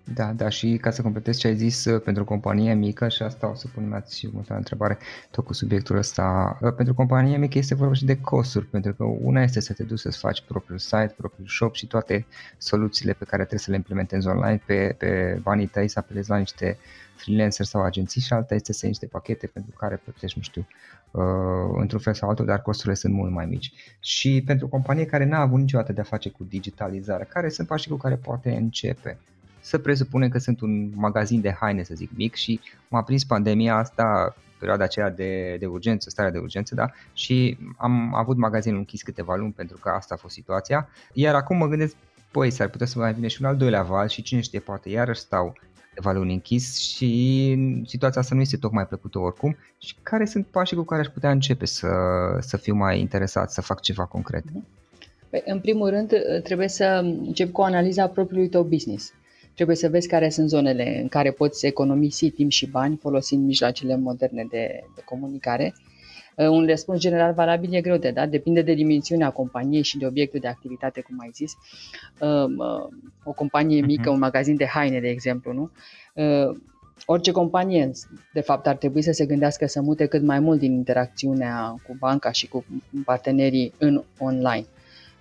Da, 0.04 0.32
da, 0.32 0.48
și 0.48 0.78
ca 0.80 0.90
să 0.90 1.02
completez 1.02 1.36
ce 1.36 1.46
ai 1.46 1.56
zis 1.56 1.84
uh, 1.84 2.02
pentru 2.02 2.24
companie 2.24 2.74
mică, 2.74 3.08
și 3.08 3.22
asta 3.22 3.50
o 3.50 3.54
să 3.54 3.66
punem 3.74 4.04
și 4.10 4.26
următoarea 4.26 4.56
întrebare 4.56 4.98
tot 5.30 5.44
cu 5.44 5.52
subiectul 5.52 5.96
ăsta, 5.96 6.58
pentru 6.76 6.94
companie 6.94 7.36
mică 7.36 7.58
este 7.58 7.74
vorba 7.74 7.94
și 7.94 8.04
de 8.04 8.20
costuri, 8.20 8.66
pentru 8.66 8.94
că 8.94 9.04
una 9.04 9.42
este 9.42 9.60
să 9.60 9.72
te 9.72 9.82
duci 9.82 9.98
să-ți 9.98 10.18
faci 10.18 10.42
propriul 10.42 10.78
site, 10.78 11.14
propriul 11.16 11.48
shop 11.48 11.74
și 11.74 11.86
toate 11.86 12.26
soluțiile 12.58 13.12
pe 13.12 13.24
care 13.24 13.36
trebuie 13.36 13.60
să 13.60 13.70
le 13.70 13.76
implementezi 13.76 14.26
online 14.26 14.62
pe, 14.66 14.94
pe 14.98 15.38
banii 15.42 15.66
tăi, 15.66 15.88
să 15.88 15.98
apelezi 15.98 16.30
la 16.30 16.36
niște 16.36 16.78
uh, 16.78 17.04
freelancer 17.16 17.66
sau 17.66 17.82
agenții 17.82 18.20
și 18.20 18.32
alta 18.32 18.54
este 18.54 18.72
să 18.72 18.78
iei 18.82 18.90
niște 18.90 19.06
pachete 19.06 19.46
pentru 19.46 19.74
care 19.78 19.96
plătești, 19.96 20.38
nu 20.38 20.42
știu, 20.42 20.66
uh, 21.10 21.76
într-un 21.80 22.00
fel 22.00 22.14
sau 22.14 22.28
altul, 22.28 22.44
dar 22.44 22.62
costurile 22.62 22.94
sunt 22.94 23.12
mult 23.12 23.32
mai 23.32 23.46
mici. 23.46 23.72
Și 24.00 24.42
pentru 24.46 24.68
companie 24.68 25.06
care 25.06 25.24
n-a 25.24 25.40
avut 25.40 25.60
niciodată 25.60 25.92
de 25.92 26.00
a 26.00 26.04
face 26.04 26.30
cu 26.30 26.44
digitalizarea, 26.44 27.26
care 27.26 27.48
sunt 27.48 27.66
pașii 27.66 27.90
cu 27.90 27.96
care 27.96 28.16
poate 28.16 28.50
începe? 28.50 29.18
Să 29.64 29.78
presupunem 29.78 30.28
că 30.28 30.38
sunt 30.38 30.60
un 30.60 30.90
magazin 30.94 31.40
de 31.40 31.56
haine, 31.60 31.82
să 31.82 31.94
zic, 31.94 32.10
mic 32.14 32.34
și 32.34 32.60
m-a 32.88 33.02
prins 33.02 33.24
pandemia 33.24 33.76
asta 33.76 34.36
perioada 34.58 34.84
aceea 34.84 35.10
de, 35.10 35.56
de 35.58 35.66
urgență, 35.66 36.10
starea 36.10 36.30
de 36.30 36.38
urgență, 36.38 36.74
da, 36.74 36.90
și 37.12 37.58
am 37.76 38.14
avut 38.14 38.36
magazinul 38.36 38.78
închis 38.78 39.02
câteva 39.02 39.34
luni 39.34 39.52
pentru 39.52 39.76
că 39.76 39.88
asta 39.88 40.14
a 40.14 40.16
fost 40.16 40.34
situația, 40.34 40.88
iar 41.12 41.34
acum 41.34 41.56
mă 41.56 41.66
gândesc, 41.66 41.96
păi, 42.30 42.50
s-ar 42.50 42.68
putea 42.68 42.86
să 42.86 42.98
mai 42.98 43.14
vină 43.14 43.26
și 43.26 43.42
un 43.42 43.48
al 43.48 43.56
doilea 43.56 43.82
val 43.82 44.08
și 44.08 44.22
cine 44.22 44.40
știe, 44.40 44.58
poate 44.58 44.88
iarăși 44.90 45.20
stau 45.20 45.56
câteva 45.88 46.12
luni 46.12 46.32
închis 46.32 46.76
și 46.78 47.82
situația 47.86 48.20
asta 48.20 48.34
nu 48.34 48.40
este 48.40 48.56
tocmai 48.56 48.86
plăcută 48.86 49.18
oricum 49.18 49.56
și 49.78 49.94
care 50.02 50.24
sunt 50.24 50.46
pașii 50.46 50.76
cu 50.76 50.82
care 50.82 51.00
aș 51.00 51.06
putea 51.06 51.30
începe 51.30 51.66
să, 51.66 51.88
să 52.40 52.56
fiu 52.56 52.74
mai 52.74 53.00
interesat, 53.00 53.50
să 53.50 53.60
fac 53.60 53.80
ceva 53.80 54.04
concret? 54.04 54.44
Păi, 55.30 55.42
în 55.46 55.60
primul 55.60 55.90
rând, 55.90 56.12
trebuie 56.42 56.68
să 56.68 56.84
încep 57.26 57.52
cu 57.52 57.60
analiza 57.60 58.06
propriului 58.08 58.48
tău 58.48 58.62
business. 58.62 59.12
Trebuie 59.54 59.76
să 59.76 59.88
vezi 59.88 60.08
care 60.08 60.28
sunt 60.28 60.48
zonele 60.48 61.00
în 61.00 61.08
care 61.08 61.30
poți 61.30 61.66
economisi 61.66 62.30
timp 62.30 62.50
și 62.50 62.66
bani 62.66 62.96
folosind 62.96 63.46
mijloacele 63.46 63.96
moderne 63.96 64.46
de, 64.50 64.84
de 64.94 65.02
comunicare 65.04 65.74
Uh, 66.36 66.48
un 66.48 66.66
răspuns 66.66 67.00
general 67.00 67.32
valabil 67.32 67.74
e 67.74 67.80
greu 67.80 67.96
de 67.96 68.10
dat, 68.10 68.28
depinde 68.28 68.62
de 68.62 68.74
dimensiunea 68.74 69.30
companiei 69.30 69.82
și 69.82 69.98
de 69.98 70.06
obiectul 70.06 70.40
de 70.40 70.48
activitate, 70.48 71.00
cum 71.00 71.16
ai 71.20 71.30
zis. 71.34 71.52
Uh, 72.20 72.44
uh, 72.58 72.88
o 73.24 73.32
companie 73.32 73.78
mhm. 73.78 73.86
mică, 73.86 74.10
un 74.10 74.18
magazin 74.18 74.56
de 74.56 74.66
haine, 74.66 75.00
de 75.00 75.08
exemplu, 75.08 75.52
nu? 75.52 75.70
Orice 77.06 77.30
companie, 77.32 77.90
de 78.32 78.40
fapt, 78.40 78.66
ar 78.66 78.76
trebui 78.76 79.02
să 79.02 79.12
se 79.12 79.26
gândească 79.26 79.66
să 79.66 79.80
mute 79.80 80.06
cât 80.06 80.22
mai 80.22 80.40
mult 80.40 80.58
din 80.58 80.72
interacțiunea 80.72 81.74
cu 81.86 81.96
banca 81.98 82.30
și 82.30 82.48
cu 82.48 82.64
partenerii 83.04 83.72
în 83.78 84.02
online 84.18 84.66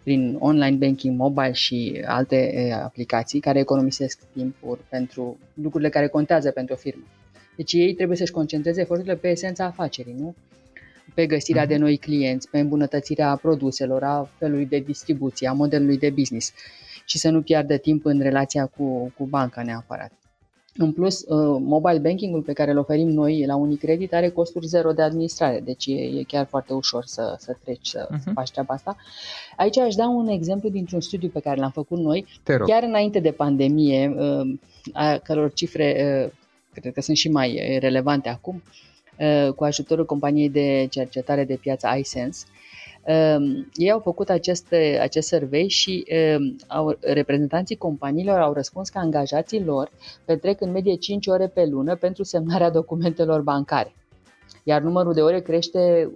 prin 0.04 0.36
online 0.40 0.76
banking 0.76 1.18
mobile 1.18 1.52
și 1.52 2.04
alte 2.06 2.72
aplicații 2.84 3.40
care 3.40 3.60
economisesc 3.60 4.20
timpuri 4.34 4.80
pentru 4.90 5.38
lucrurile 5.54 5.90
care 5.90 6.08
contează 6.08 6.52
pentru 6.52 6.74
o 6.74 6.78
firmă. 6.78 7.04
Deci 7.56 7.74
ei 7.74 7.94
trebuie 7.94 8.18
să-și 8.18 8.32
concentreze 8.32 8.82
eforturile 8.82 9.16
pe 9.16 9.30
esența 9.30 9.66
afacerii, 9.66 10.16
nu? 10.18 10.36
pe 11.14 11.26
găsirea 11.26 11.66
de 11.66 11.74
mhm. 11.74 11.84
noi 11.84 11.98
clienți, 11.98 12.50
pe 12.50 12.60
îmbunătățirea 12.60 13.36
produselor, 13.36 14.04
a 14.04 14.30
felului 14.38 14.66
de 14.66 14.80
distribuție, 14.80 15.48
a 15.48 15.54
modelului 15.54 15.98
de 15.98 16.10
business 16.10 16.54
și 17.06 17.18
să 17.18 17.30
nu 17.30 17.42
piardă 17.42 17.78
timp 17.78 18.06
în 18.06 18.22
relația 18.22 18.66
cu, 18.66 19.14
cu 19.18 19.26
banca 19.26 19.64
neapărat. 19.64 20.12
În 20.76 20.92
plus, 20.92 21.22
uh, 21.22 21.62
mobile 21.62 22.00
banking-ul 22.00 22.42
pe 22.42 22.54
care 22.54 22.72
îl 22.72 22.78
oferim 22.78 23.10
noi 23.10 23.46
la 23.46 23.56
Unicredit 23.56 24.14
are 24.14 24.30
costuri 24.30 24.68
zero 24.68 24.92
de 24.92 25.02
administrare, 25.02 25.60
deci 25.60 25.86
e, 25.86 25.94
e 25.94 26.24
chiar 26.28 26.46
foarte 26.46 26.74
ușor 26.74 27.04
să, 27.06 27.36
să 27.40 27.56
treci, 27.64 27.88
să, 27.88 28.08
uh-huh. 28.08 28.24
să 28.24 28.30
faci 28.34 28.52
treaba 28.52 28.74
asta. 28.74 28.96
Aici 29.58 29.78
aș 29.78 29.96
da 29.96 30.08
un 30.08 30.28
exemplu 30.28 30.70
dintr-un 30.70 31.02
studiu 31.02 31.30
pe 31.30 31.40
care 31.40 31.60
l-am 31.60 31.72
făcut 31.72 32.00
noi, 32.00 32.26
chiar 32.44 32.84
înainte 32.84 33.20
de 33.20 33.32
pandemie, 33.32 34.16
uh, 34.18 34.60
a 34.94 35.18
căror 35.18 35.54
cifre 35.54 36.24
uh, 36.26 36.32
cred 36.82 36.94
că 36.94 37.02
sunt 37.02 37.18
și 37.18 37.30
mai 37.30 37.78
relevante 37.80 38.30
acum. 38.30 38.64
Uh, 39.20 39.54
cu 39.54 39.64
ajutorul 39.64 40.06
companiei 40.06 40.50
de 40.50 40.88
cercetare 40.90 41.44
de 41.44 41.56
piață 41.56 41.88
iSense. 42.00 42.46
Um, 42.46 42.62
ei 43.74 43.92
au 43.92 44.00
făcut 44.00 44.30
acest, 44.30 44.74
acest 45.00 45.28
survey 45.28 45.68
și 45.68 46.06
um, 46.38 46.56
au, 46.68 46.98
reprezentanții 47.02 47.76
companiilor 47.76 48.40
au 48.40 48.54
răspuns 48.54 48.90
că 48.90 48.98
angajații 48.98 49.64
lor 49.64 49.92
petrec 50.26 50.62
în 50.62 50.72
medie 50.72 50.96
5 50.96 51.28
ore 51.28 51.48
pe 51.48 51.66
lună 51.66 51.96
pentru 51.96 52.24
semnarea 52.24 52.70
documentelor 52.80 53.42
bancare. 53.42 53.96
Iar 54.64 54.82
numărul 54.82 55.14
de 55.14 55.22
ore 55.22 55.42
crește 55.42 56.12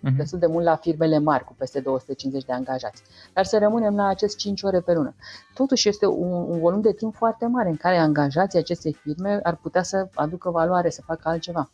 uh-huh. 0.00 0.16
destul 0.16 0.38
de 0.38 0.46
mult 0.46 0.64
la 0.64 0.76
firmele 0.76 1.18
mari, 1.18 1.44
cu 1.44 1.54
peste 1.58 1.80
250 1.80 2.44
de 2.44 2.52
angajați. 2.52 3.02
Dar 3.32 3.44
să 3.44 3.58
rămânem 3.58 3.96
la 3.96 4.06
acest 4.06 4.36
5 4.36 4.62
ore 4.62 4.80
pe 4.80 4.92
lună. 4.92 5.14
Totuși 5.54 5.88
este 5.88 6.06
un, 6.06 6.32
un 6.32 6.58
volum 6.58 6.80
de 6.80 6.92
timp 6.92 7.14
foarte 7.14 7.46
mare 7.46 7.68
în 7.68 7.76
care 7.76 7.96
angajații 7.96 8.58
acestei 8.58 8.92
firme 8.92 9.40
ar 9.42 9.56
putea 9.56 9.82
să 9.82 10.08
aducă 10.14 10.50
valoare, 10.50 10.90
să 10.90 11.02
facă 11.06 11.28
altceva. 11.28 11.70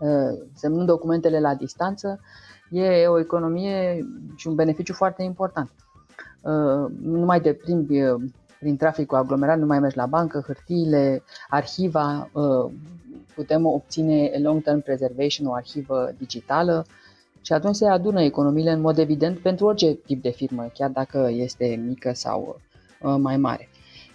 Uh, 0.00 0.38
semnând 0.54 0.86
documentele 0.86 1.40
la 1.40 1.54
distanță, 1.54 2.20
e 2.70 3.06
o 3.06 3.18
economie 3.18 4.06
și 4.36 4.46
un 4.46 4.54
beneficiu 4.54 4.92
foarte 4.92 5.22
important. 5.22 5.70
Uh, 6.40 6.90
nu 7.02 7.24
mai 7.24 7.40
deprimbi 7.40 8.02
uh, 8.02 8.22
prin 8.58 8.76
traficul 8.76 9.18
aglomerat, 9.18 9.58
nu 9.58 9.66
mai 9.66 9.78
mergi 9.78 9.96
la 9.96 10.06
bancă, 10.06 10.42
hârtiile, 10.46 11.22
arhiva, 11.48 12.30
putem 13.34 13.66
obține 13.66 14.30
long-term 14.42 14.82
preservation, 14.82 15.46
o 15.46 15.52
arhivă 15.52 16.12
digitală, 16.18 16.86
și 17.46 17.52
atunci 17.52 17.74
se 17.74 17.86
adună 17.86 18.22
economiile 18.22 18.70
în 18.70 18.80
mod 18.80 18.98
evident 18.98 19.38
pentru 19.38 19.66
orice 19.66 19.94
tip 19.94 20.22
de 20.22 20.30
firmă, 20.30 20.70
chiar 20.74 20.90
dacă 20.90 21.28
este 21.32 21.82
mică 21.86 22.12
sau 22.14 22.60
uh, 23.02 23.14
mai 23.18 23.36
mare. 23.36 23.68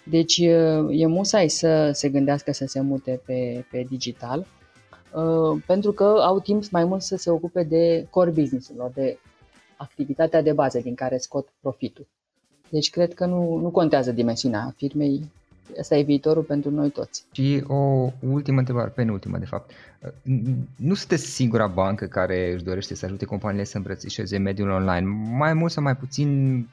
Deci 0.04 0.38
uh, 0.38 0.86
e 0.90 1.06
musai 1.06 1.48
să 1.48 1.90
se 1.92 2.08
gândească 2.08 2.52
să 2.52 2.64
se 2.66 2.80
mute 2.80 3.20
pe, 3.26 3.64
pe 3.70 3.84
digital, 3.88 4.38
uh, 4.38 4.61
pentru 5.66 5.92
că 5.92 6.04
au 6.04 6.40
timp 6.40 6.68
mai 6.70 6.84
mult 6.84 7.02
să 7.02 7.16
se 7.16 7.30
ocupe 7.30 7.62
de 7.62 8.06
core 8.10 8.30
business-urilor, 8.30 8.90
de 8.94 9.18
activitatea 9.76 10.42
de 10.42 10.52
bază 10.52 10.78
din 10.78 10.94
care 10.94 11.18
scot 11.18 11.48
profitul. 11.60 12.06
Deci 12.68 12.90
cred 12.90 13.14
că 13.14 13.26
nu, 13.26 13.56
nu 13.56 13.70
contează 13.70 14.12
dimensiunea 14.12 14.74
firmei, 14.76 15.30
Asta 15.80 15.96
e 15.96 16.02
viitorul 16.02 16.42
pentru 16.42 16.70
noi 16.70 16.90
toți. 16.90 17.24
Și 17.32 17.64
o 17.66 18.10
ultimă 18.20 18.58
întrebare, 18.58 18.88
penultimă 18.88 19.38
de 19.38 19.44
fapt. 19.44 19.70
Nu 20.76 20.94
sunteți 20.94 21.24
singura 21.26 21.66
bancă 21.66 22.06
care 22.06 22.52
își 22.52 22.64
dorește 22.64 22.94
să 22.94 23.04
ajute 23.04 23.24
companiile 23.24 23.64
să 23.64 23.76
îmbrățișeze 23.76 24.38
mediul 24.38 24.70
online. 24.70 25.06
Mai 25.36 25.54
mult 25.54 25.72
sau 25.72 25.82
mai 25.82 25.96
puțin, 25.96 26.68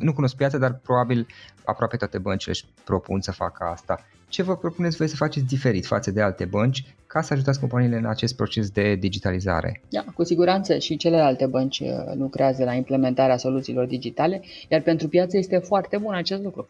nu 0.00 0.12
cunosc 0.12 0.36
piața, 0.36 0.58
dar 0.58 0.74
probabil 0.82 1.26
aproape 1.64 1.96
toate 1.96 2.18
băncile 2.18 2.52
își 2.52 2.66
propun 2.84 3.20
să 3.20 3.32
facă 3.32 3.64
asta. 3.64 4.04
Ce 4.28 4.42
vă 4.42 4.56
propuneți 4.56 4.96
voi 4.96 5.08
să 5.08 5.16
faceți 5.16 5.46
diferit 5.46 5.86
față 5.86 6.10
de 6.10 6.22
alte 6.22 6.44
bănci 6.44 6.94
ca 7.14 7.20
să 7.20 7.32
ajutați 7.32 7.60
companiile 7.60 7.96
în 7.96 8.06
acest 8.06 8.36
proces 8.36 8.70
de 8.70 8.94
digitalizare? 8.94 9.80
Da, 9.88 10.04
cu 10.14 10.24
siguranță 10.24 10.78
și 10.78 10.96
celelalte 10.96 11.46
bănci 11.46 11.80
uh, 11.80 11.88
lucrează 12.14 12.64
la 12.64 12.72
implementarea 12.72 13.36
soluțiilor 13.36 13.86
digitale, 13.86 14.42
iar 14.68 14.80
pentru 14.80 15.08
piață 15.08 15.36
este 15.36 15.56
foarte 15.58 15.96
bun 15.96 16.14
acest 16.14 16.42
lucru. 16.42 16.68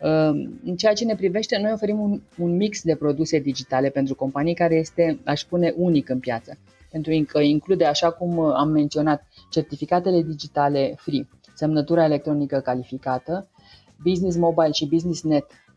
Uh, 0.00 0.08
în 0.64 0.76
ceea 0.76 0.92
ce 0.92 1.04
ne 1.04 1.14
privește, 1.14 1.58
noi 1.58 1.72
oferim 1.72 2.00
un, 2.00 2.20
un 2.38 2.56
mix 2.56 2.82
de 2.82 2.94
produse 2.94 3.38
digitale 3.38 3.88
pentru 3.88 4.14
companii 4.14 4.54
care 4.54 4.74
este, 4.74 5.18
aș 5.24 5.40
spune, 5.40 5.74
unic 5.76 6.08
în 6.08 6.18
piață. 6.18 6.58
Pentru 6.90 7.24
că 7.26 7.40
include, 7.40 7.84
așa 7.84 8.10
cum 8.10 8.40
am 8.40 8.68
menționat, 8.68 9.26
certificatele 9.50 10.22
digitale 10.22 10.94
free, 10.96 11.28
semnătura 11.54 12.04
electronică 12.04 12.58
calificată, 12.58 13.48
Business 14.02 14.36
Mobile 14.36 14.72
și 14.72 14.86
Business 14.86 15.22
Net 15.22 15.46
Uh, 15.46 15.67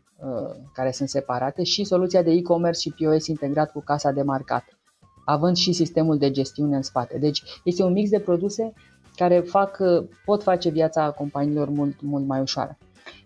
care 0.72 0.90
sunt 0.90 1.08
separate 1.08 1.62
și 1.62 1.84
soluția 1.84 2.22
de 2.22 2.30
e-commerce 2.30 2.80
și 2.80 2.94
POS 2.98 3.26
integrat 3.26 3.72
cu 3.72 3.80
casa 3.80 4.10
de 4.10 4.22
marcat, 4.22 4.64
având 5.24 5.56
și 5.56 5.72
sistemul 5.72 6.18
de 6.18 6.30
gestiune 6.30 6.76
în 6.76 6.82
spate. 6.82 7.18
Deci 7.18 7.42
este 7.64 7.82
un 7.82 7.92
mix 7.92 8.10
de 8.10 8.20
produse 8.20 8.72
care 9.16 9.40
fac, 9.40 9.78
uh, 9.80 10.04
pot 10.24 10.42
face 10.42 10.68
viața 10.68 11.10
companiilor 11.10 11.68
mult, 11.68 12.00
mult 12.00 12.26
mai 12.26 12.40
ușoară. 12.40 12.78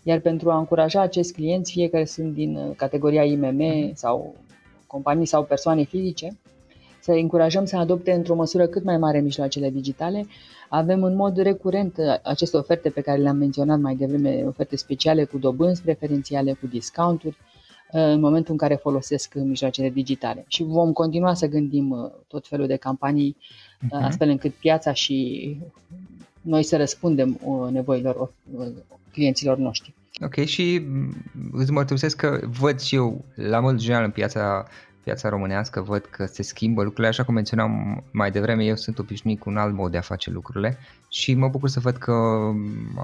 Iar 0.02 0.20
pentru 0.20 0.50
a 0.50 0.58
încuraja 0.58 1.00
acești 1.00 1.32
clienți, 1.32 1.72
fie 1.72 1.88
că 1.88 2.04
sunt 2.04 2.34
din 2.34 2.56
uh, 2.56 2.76
categoria 2.76 3.24
IMM 3.24 3.90
sau 3.94 4.34
companii 4.86 5.26
sau 5.26 5.44
persoane 5.44 5.82
fizice, 5.82 6.38
să 7.06 7.12
încurajăm 7.12 7.64
să 7.64 7.76
adopte 7.76 8.12
într-o 8.12 8.34
măsură 8.34 8.66
cât 8.66 8.84
mai 8.84 8.98
mare 8.98 9.20
mijloacele 9.20 9.70
digitale. 9.70 10.26
Avem 10.68 11.02
în 11.02 11.14
mod 11.14 11.36
recurent 11.36 11.98
aceste 12.22 12.56
oferte 12.56 12.88
pe 12.88 13.00
care 13.00 13.18
le-am 13.18 13.36
menționat 13.36 13.78
mai 13.80 13.94
devreme, 13.94 14.44
oferte 14.46 14.76
speciale 14.76 15.24
cu 15.24 15.38
dobânzi 15.38 15.82
preferențiale, 15.82 16.52
cu 16.52 16.66
discounturi, 16.66 17.36
în 17.90 18.20
momentul 18.20 18.52
în 18.52 18.58
care 18.58 18.74
folosesc 18.74 19.34
mijloacele 19.34 19.90
digitale. 19.90 20.44
Și 20.48 20.62
vom 20.62 20.92
continua 20.92 21.34
să 21.34 21.46
gândim 21.46 21.90
uh, 21.90 22.10
tot 22.26 22.46
felul 22.46 22.66
de 22.66 22.76
campanii 22.76 23.36
uh-huh. 23.38 24.02
astfel 24.02 24.28
încât 24.28 24.52
piața 24.52 24.92
și 24.92 25.16
noi 26.40 26.62
să 26.62 26.76
răspundem 26.76 27.38
uh, 27.42 27.70
nevoilor 27.70 28.30
uh, 28.56 28.66
clienților 29.12 29.56
noștri. 29.56 29.94
Ok, 30.24 30.34
și 30.34 30.82
mm, 30.86 31.14
îți 31.52 31.72
mărturisesc 31.72 32.16
că 32.16 32.40
văd 32.60 32.80
și 32.80 32.94
eu 32.94 33.24
la 33.34 33.60
mod 33.60 33.76
general 33.76 34.04
în 34.04 34.10
piața 34.10 34.66
piața 35.06 35.28
românească 35.28 35.80
văd 35.80 36.04
că 36.10 36.24
se 36.26 36.42
schimbă 36.42 36.82
lucrurile, 36.82 37.08
așa 37.08 37.24
cum 37.24 37.34
menționam 37.34 38.02
mai 38.10 38.30
devreme, 38.30 38.64
eu 38.64 38.76
sunt 38.76 38.98
obișnuit 38.98 39.40
cu 39.40 39.50
un 39.50 39.56
alt 39.56 39.74
mod 39.74 39.90
de 39.90 39.96
a 39.96 40.00
face 40.00 40.30
lucrurile 40.30 40.78
și 41.08 41.34
mă 41.34 41.48
bucur 41.48 41.68
să 41.68 41.80
văd 41.80 41.96
că, 41.96 42.12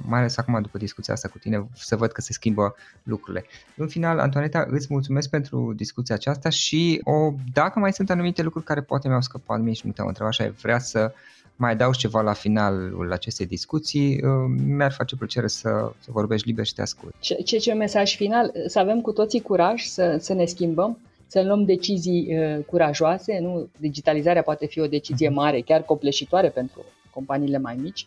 mai 0.06 0.18
ales 0.18 0.36
acum 0.36 0.58
după 0.62 0.78
discuția 0.78 1.14
asta 1.14 1.28
cu 1.28 1.38
tine, 1.38 1.68
să 1.74 1.96
văd 1.96 2.12
că 2.12 2.20
se 2.20 2.32
schimbă 2.32 2.74
lucrurile. 3.02 3.44
În 3.76 3.88
final, 3.88 4.18
Antoaneta, 4.18 4.66
îți 4.68 4.86
mulțumesc 4.90 5.30
pentru 5.30 5.72
discuția 5.76 6.14
aceasta 6.14 6.48
și 6.48 7.00
o, 7.04 7.32
dacă 7.52 7.78
mai 7.78 7.92
sunt 7.92 8.10
anumite 8.10 8.42
lucruri 8.42 8.64
care 8.64 8.80
poate 8.80 9.08
mi-au 9.08 9.20
scăpat 9.20 9.60
mie 9.60 9.72
și 9.72 9.86
nu 9.86 9.92
te-am 9.92 10.06
întrebat 10.06 10.32
și 10.32 10.42
ai 10.42 10.50
vrea 10.50 10.78
să 10.78 11.12
mai 11.56 11.70
adaug 11.70 11.94
ceva 11.94 12.20
la 12.20 12.32
finalul 12.32 13.12
acestei 13.12 13.46
discuții, 13.46 14.22
uh, 14.24 14.54
mi-ar 14.66 14.92
face 14.92 15.16
plăcere 15.16 15.46
să, 15.46 15.92
să 15.98 16.10
vorbești 16.10 16.46
liber 16.46 16.66
și 16.66 16.74
te 16.74 16.82
ascult. 16.82 17.14
Ce, 17.18 17.34
ce, 17.34 17.56
ce 17.56 17.72
mesaj 17.72 18.16
final? 18.16 18.52
Să 18.66 18.78
avem 18.78 19.00
cu 19.00 19.12
toții 19.12 19.40
curaj 19.40 19.82
să, 19.82 20.16
să 20.20 20.34
ne 20.34 20.44
schimbăm, 20.44 20.98
să 21.32 21.42
luăm 21.42 21.64
decizii 21.64 22.38
uh, 22.38 22.64
curajoase. 22.64 23.38
Nu? 23.38 23.68
Digitalizarea 23.78 24.42
poate 24.42 24.66
fi 24.66 24.80
o 24.80 24.86
decizie 24.86 25.28
mhm. 25.28 25.36
mare, 25.36 25.60
chiar 25.60 25.82
copleșitoare 25.82 26.48
pentru 26.48 26.84
companiile 27.10 27.58
mai 27.58 27.76
mici, 27.82 28.06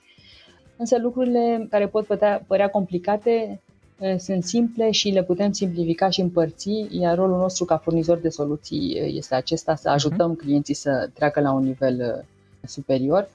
însă 0.78 0.98
lucrurile 1.00 1.68
care 1.70 1.88
pot 1.88 2.06
părea, 2.06 2.44
părea 2.48 2.68
complicate 2.68 3.62
uh, 4.00 4.16
sunt 4.18 4.44
simple 4.44 4.92
și 4.92 5.10
le 5.10 5.24
putem 5.24 5.52
simplifica 5.52 6.10
și 6.10 6.22
împărți, 6.22 6.88
iar 6.90 7.18
rolul 7.18 7.38
nostru 7.38 7.66
ca 7.66 7.78
furnizor 7.78 8.18
de 8.18 8.30
soluții 8.30 9.02
uh, 9.02 9.14
este 9.16 9.36
acesta 9.36 9.76
să 9.76 9.90
ajutăm 9.90 10.34
uh-huh. 10.34 10.40
clienții 10.40 10.74
să 10.74 11.10
treacă 11.14 11.40
la 11.40 11.52
un 11.52 11.64
nivel 11.64 12.26
superior 12.66 13.30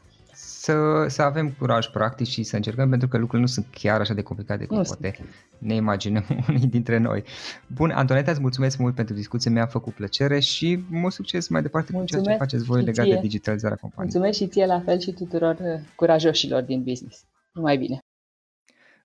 să, 0.61 1.07
să 1.09 1.23
avem 1.23 1.51
curaj 1.59 1.87
practic 1.87 2.27
și 2.27 2.43
să 2.43 2.57
încercăm 2.57 2.89
pentru 2.89 3.09
că 3.09 3.17
lucrurile 3.17 3.49
nu 3.49 3.53
sunt 3.53 3.67
chiar 3.71 4.01
așa 4.01 4.15
de 4.15 4.23
complicate 4.23 4.67
cum 4.67 4.77
nu 4.77 4.83
poate 4.83 5.13
sunt. 5.17 5.29
ne 5.59 5.75
imaginăm 5.75 6.25
unii 6.49 6.67
dintre 6.67 6.99
noi. 6.99 7.25
Bun, 7.67 7.91
Antoneta, 7.91 8.31
îți 8.31 8.41
mulțumesc 8.41 8.79
mult 8.79 8.95
pentru 8.95 9.15
discuție, 9.15 9.51
mi-a 9.51 9.67
făcut 9.67 9.95
plăcere 9.95 10.41
și 10.41 10.85
mult 10.91 11.13
succes 11.13 11.49
mai 11.49 11.63
departe 11.63 11.93
mulțumesc 11.93 12.19
cu 12.19 12.25
ceea 12.25 12.37
ce 12.37 12.43
faceți 12.45 12.65
voi 12.65 12.83
legat 12.83 13.05
ție. 13.05 13.15
de 13.15 13.21
digitalizarea 13.21 13.77
companiei. 13.77 14.11
Mulțumesc 14.13 14.39
și 14.39 14.49
ție 14.49 14.67
la 14.67 14.81
fel 14.81 14.99
și 14.99 15.13
tuturor 15.13 15.57
uh, 15.61 15.81
curajoșilor 15.95 16.63
din 16.63 16.83
business. 16.83 17.25
Numai 17.53 17.77
bine! 17.77 17.99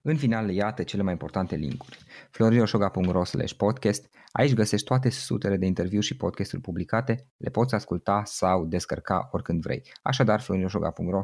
În 0.07 0.17
final, 0.17 0.49
iată 0.49 0.83
cele 0.83 1.01
mai 1.01 1.11
importante 1.11 1.55
linkuri. 1.55 1.97
florioșoga.ro 2.31 3.21
podcast 3.57 4.09
Aici 4.31 4.53
găsești 4.53 4.85
toate 4.85 5.09
sutele 5.09 5.57
de 5.57 5.65
interviuri 5.65 6.05
și 6.05 6.17
podcasturi 6.17 6.61
publicate, 6.61 7.27
le 7.37 7.49
poți 7.49 7.75
asculta 7.75 8.21
sau 8.25 8.65
descărca 8.65 9.29
oricând 9.31 9.61
vrei. 9.61 9.81
Așadar, 10.01 10.41
florioșoga.ro 10.41 11.21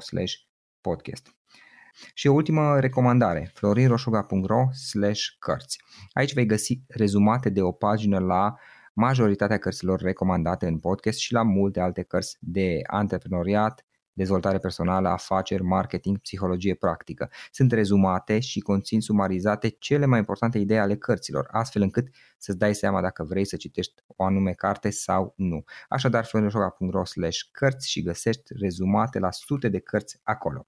podcast. 0.81 1.35
Și 2.13 2.27
o 2.27 2.33
ultimă 2.33 2.79
recomandare, 2.79 3.51
florinroșoga.ro 3.53 4.67
cărți. 5.39 5.83
Aici 6.11 6.33
vei 6.33 6.45
găsi 6.45 6.81
rezumate 6.87 7.49
de 7.49 7.61
o 7.61 7.71
pagină 7.71 8.19
la 8.19 8.55
majoritatea 8.93 9.57
cărților 9.57 9.99
recomandate 9.99 10.67
în 10.67 10.79
podcast 10.79 11.17
și 11.17 11.33
la 11.33 11.43
multe 11.43 11.79
alte 11.79 12.01
cărți 12.01 12.37
de 12.39 12.79
antreprenoriat, 12.87 13.85
dezvoltare 14.13 14.57
personală, 14.57 15.09
afaceri, 15.09 15.63
marketing, 15.63 16.17
psihologie 16.17 16.75
practică. 16.75 17.29
Sunt 17.51 17.71
rezumate 17.71 18.39
și 18.39 18.59
conțin 18.59 19.01
sumarizate 19.01 19.69
cele 19.69 20.05
mai 20.05 20.19
importante 20.19 20.57
idei 20.57 20.79
ale 20.79 20.95
cărților, 20.95 21.47
astfel 21.51 21.81
încât 21.81 22.07
să-ți 22.37 22.57
dai 22.57 22.75
seama 22.75 23.01
dacă 23.01 23.23
vrei 23.23 23.45
să 23.45 23.55
citești 23.55 23.93
o 24.05 24.23
anume 24.23 24.51
carte 24.51 24.89
sau 24.89 25.33
nu. 25.37 25.63
Așadar, 25.89 26.25
florinoșoga.ro 26.25 27.03
cărți 27.51 27.89
și 27.89 28.01
găsești 28.01 28.53
rezumate 28.59 29.19
la 29.19 29.31
sute 29.31 29.69
de 29.69 29.79
cărți 29.79 30.19
acolo. 30.23 30.67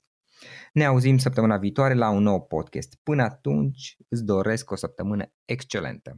Ne 0.73 0.86
auzim 0.86 1.17
săptămâna 1.17 1.58
viitoare 1.58 1.93
la 1.93 2.10
un 2.10 2.23
nou 2.23 2.41
podcast. 2.41 2.95
Până 3.03 3.23
atunci, 3.23 3.97
îți 4.10 4.23
doresc 4.23 4.71
o 4.71 4.75
săptămână 4.75 5.32
excelentă. 5.45 6.17